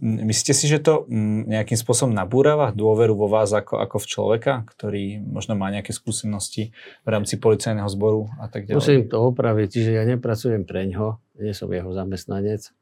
[0.00, 1.04] myslíte si, že to
[1.44, 6.72] nejakým spôsobom nabúrava dôveru vo vás ako, ako v človeka, ktorý možno má nejaké skúsenosti
[7.04, 8.80] v rámci policajného zboru a tak ďalej?
[8.80, 12.72] Musím to opraviť, čiže ja nepracujem pre ňo, nie som jeho zamestnanec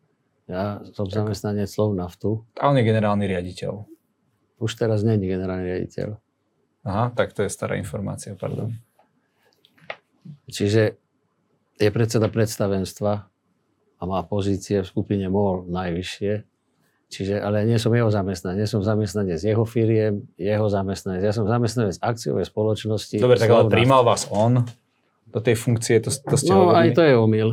[0.49, 2.43] ja som zamestnanec Slovnaftu.
[2.57, 3.85] A on je generálny riaditeľ.
[4.59, 6.17] Už teraz není generálny riaditeľ.
[6.89, 8.73] Aha, tak to je stará informácia, pardon.
[10.49, 10.97] Čiže
[11.79, 13.13] je predseda predstavenstva
[13.99, 16.33] a má pozície v skupine MOL najvyššie.
[17.09, 21.25] Čiže, ale nie som jeho zamestnanec, nie som zamestnanec jeho firiem, jeho zamestnanec.
[21.25, 23.17] Ja som zamestnanec akciovej spoločnosti.
[23.17, 24.69] Dobre, tak ale príjmal vás on
[25.29, 26.77] do tej funkcie, to, to ste No, hovorili.
[26.77, 27.49] aj to je omyl.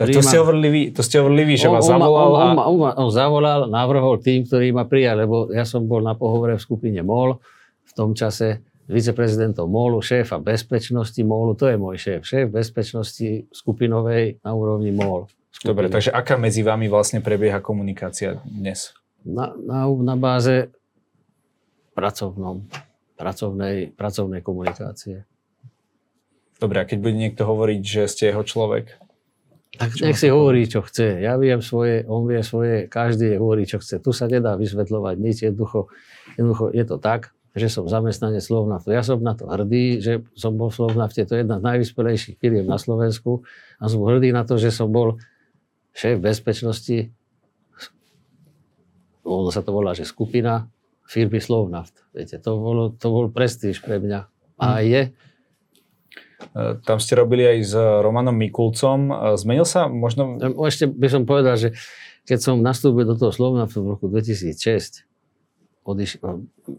[0.00, 2.76] To ste hovorili vy, to ste hovorili vy, že on, vás zavolal on, on, on,
[2.80, 6.62] on, on zavolal, navrhol tým, ktorý ma prijal, lebo ja som bol na pohovore v
[6.64, 7.36] skupine MOL
[7.84, 14.42] v tom čase viceprezidentom MOLu, šéfa bezpečnosti MOLu, to je môj šéf, šéf bezpečnosti skupinovej
[14.42, 15.30] na úrovni MOL.
[15.52, 15.68] Skupiny.
[15.68, 18.96] Dobre, takže aká medzi vami vlastne prebieha komunikácia dnes?
[19.22, 20.72] Na, na, na báze
[21.92, 22.64] pracovnom,
[23.14, 25.28] pracovnej, pracovnej komunikácie.
[26.58, 29.01] Dobre, a keď bude niekto hovoriť, že ste jeho človek?
[29.72, 31.24] Tak nech si hovorí, čo chce.
[31.24, 34.04] Ja viem svoje, on vie svoje, každý hovorí, čo chce.
[34.04, 35.88] Tu sa nedá vysvetľovať nič, jednoducho,
[36.36, 38.92] jednoducho je to tak, že som zamestnanec Slovnaftu.
[38.92, 42.36] Ja som na to hrdý, že som bol v Slovnafte, to je jedna z najvyspelejších
[42.36, 43.44] firiem na Slovensku
[43.80, 45.16] a som hrdý na to, že som bol
[45.96, 47.12] šéf bezpečnosti,
[49.22, 50.66] ono sa to volá, že skupina
[51.06, 52.02] firmy Slovnaft.
[52.10, 54.20] Viete, to, bolo, to bol prestíž pre mňa.
[54.58, 54.84] A hm.
[54.84, 55.02] je,
[56.84, 59.08] tam ste robili aj s Romanom Mikulcom.
[59.08, 60.36] E, zmenil sa možno...
[60.66, 61.68] Ešte by som povedal, že
[62.26, 65.06] keď som nastúpil do toho Slovna v roku 2006,
[65.82, 66.22] odiš,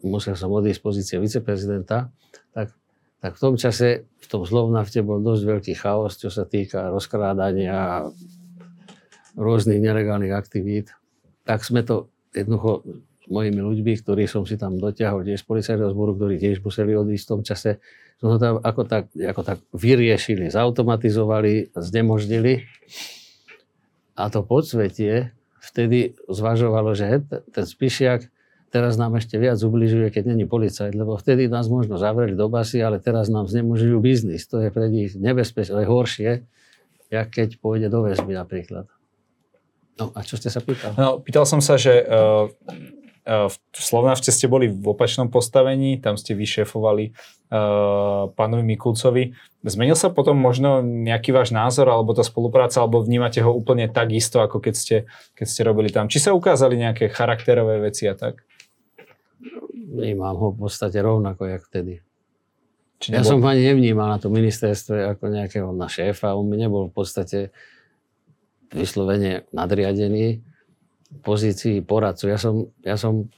[0.04, 2.12] musel som odísť z pozície viceprezidenta,
[2.56, 2.72] tak,
[3.20, 8.08] tak v tom čase v tom Slovnafte bol dosť veľký chaos, čo sa týka rozkrádania
[9.36, 10.96] rôznych nelegálnych aktivít.
[11.44, 12.88] Tak sme to jednoducho
[13.24, 16.96] s mojimi ľuďmi, ktorí som si tam dotiahol tiež z policajného zboru, ktorí tiež museli
[16.96, 17.84] odísť v tom čase,
[18.24, 22.64] sme to ako tak, ako tak vyriešili, zautomatizovali, znemožnili.
[24.16, 27.20] A to podsvetie vtedy zvažovalo, že
[27.52, 28.32] ten Spišiak,
[28.72, 32.80] teraz nám ešte viac ubližuje, keď není policajt, lebo vtedy nás možno zavreli do basy,
[32.80, 34.48] ale teraz nám znemožňujú biznis.
[34.48, 36.48] To je pre nich nebezpečné, horšie,
[37.12, 38.88] jak keď pôjde do väzby napríklad.
[40.00, 40.98] No a čo ste sa pýtali?
[40.98, 42.50] No, pýtal som sa, že uh,
[43.24, 49.32] v Slovnašte ste boli v opačnom postavení, tam ste vyšefovali uh, pánovi Mikulcovi.
[49.64, 54.12] Zmenil sa potom možno nejaký váš názor, alebo tá spolupráca, alebo vnímate ho úplne tak
[54.12, 54.98] isto, ako keď ste,
[55.40, 56.12] keď ste robili tam?
[56.12, 58.44] Či sa ukázali nejaké charakterové veci a tak?
[59.72, 62.04] Vnímam ho v podstate rovnako, jak vtedy.
[63.00, 66.36] Či Ja nebol- som ho ani nevnímal na tom ministerstve ako nejakého na šéfa.
[66.36, 67.56] On mi nebol v podstate
[68.76, 70.44] vyslovene nadriadený
[71.22, 72.32] pozícii poradcu.
[72.32, 73.30] Ja som, ja som,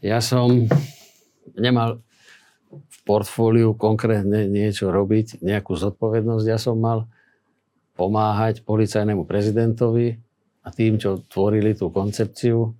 [0.00, 0.70] ja som
[1.58, 2.00] nemal
[2.72, 6.46] v portfóliu konkrétne niečo robiť, nejakú zodpovednosť.
[6.48, 7.06] Ja som mal
[7.96, 10.20] pomáhať policajnému prezidentovi
[10.66, 12.74] a tým, čo tvorili tú koncepciu,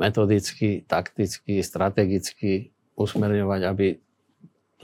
[0.00, 3.86] metodicky, takticky, strategicky usmerňovať, aby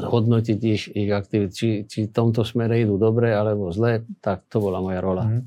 [0.00, 4.62] hodnotiť ich, ich aktivity, či, či v tomto smere idú dobre alebo zle, tak to
[4.62, 5.24] bola moja rola.
[5.28, 5.40] Mhm.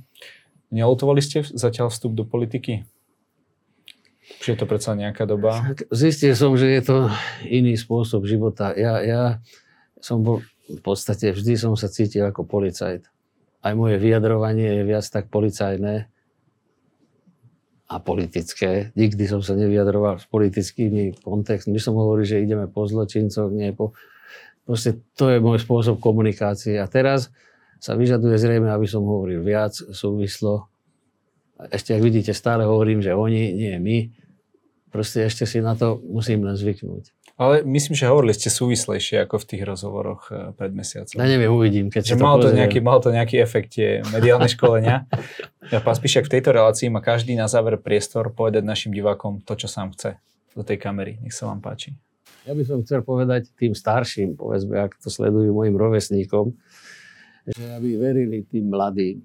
[0.73, 2.81] Nelutovali ste zatiaľ vstup do politiky?
[4.41, 5.77] Či je to predsa nejaká doba?
[5.93, 6.97] Zistil som, že je to
[7.45, 8.73] iný spôsob života.
[8.73, 9.23] Ja, ja
[10.01, 13.05] som bol v podstate, vždy som sa cítil ako policajt.
[13.63, 16.09] Aj moje vyjadrovanie je viac tak policajné
[17.87, 18.89] a politické.
[18.97, 21.77] Nikdy som sa nevyjadroval s politickými kontextmi.
[21.77, 23.93] Som hovoril, že ideme po zločincoch, nie po...
[24.63, 26.79] Proste to je môj spôsob komunikácie.
[26.79, 27.29] A teraz
[27.83, 30.71] sa vyžaduje zrejme, aby som hovoril viac súvislo.
[31.67, 33.97] Ešte, ak vidíte, stále hovorím, že oni, nie my.
[34.87, 37.11] Proste ešte si na to musím len zvyknúť.
[37.35, 41.17] Ale myslím, že hovorili ste súvislejšie ako v tých rozhovoroch eh, pred mesiacom.
[41.17, 42.57] Ja neviem, uvidím, keď Že to mal to, pozriem.
[42.61, 45.03] nejaký, mal to nejaký efekt, tie mediálne školenia.
[45.73, 49.59] Ja, pán Spišak, v tejto relácii má každý na záver priestor povedať našim divákom to,
[49.59, 50.21] čo sám chce
[50.53, 51.17] do tej kamery.
[51.19, 51.97] Nech sa vám páči.
[52.45, 56.53] Ja by som chcel povedať tým starším, povedzme, ak to sledujú mojim rovesníkom,
[57.47, 59.19] že aby verili tým mladým.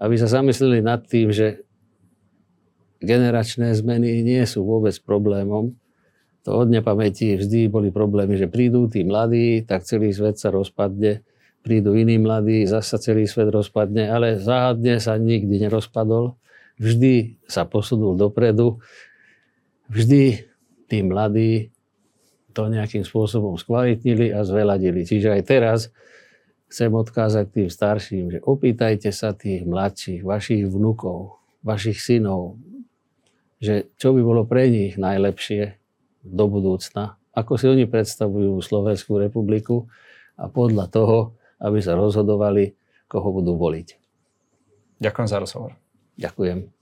[0.00, 1.64] Aby sa zamysleli nad tým, že
[3.00, 5.76] generačné zmeny nie sú vôbec problémom.
[6.48, 11.26] To od nepamäti vždy boli problémy, že prídu tí mladí, tak celý svet sa rozpadne.
[11.66, 16.38] Prídu iní mladí, zasa celý svet rozpadne, ale záhadne sa nikdy nerozpadol.
[16.78, 18.78] Vždy sa posunul dopredu.
[19.90, 20.46] Vždy
[20.86, 21.74] tí mladí
[22.54, 25.02] to nejakým spôsobom skvalitnili a zveladili.
[25.02, 25.90] Čiže aj teraz
[26.66, 32.58] chcem odkázať tým starším, že opýtajte sa tých mladších, vašich vnukov, vašich synov,
[33.62, 35.78] že čo by bolo pre nich najlepšie
[36.26, 39.86] do budúcna, ako si oni predstavujú Slovenskú republiku
[40.36, 41.18] a podľa toho,
[41.62, 43.88] aby sa rozhodovali, koho budú voliť.
[45.00, 45.72] Ďakujem za rozhovor.
[46.16, 46.75] Ďakujem.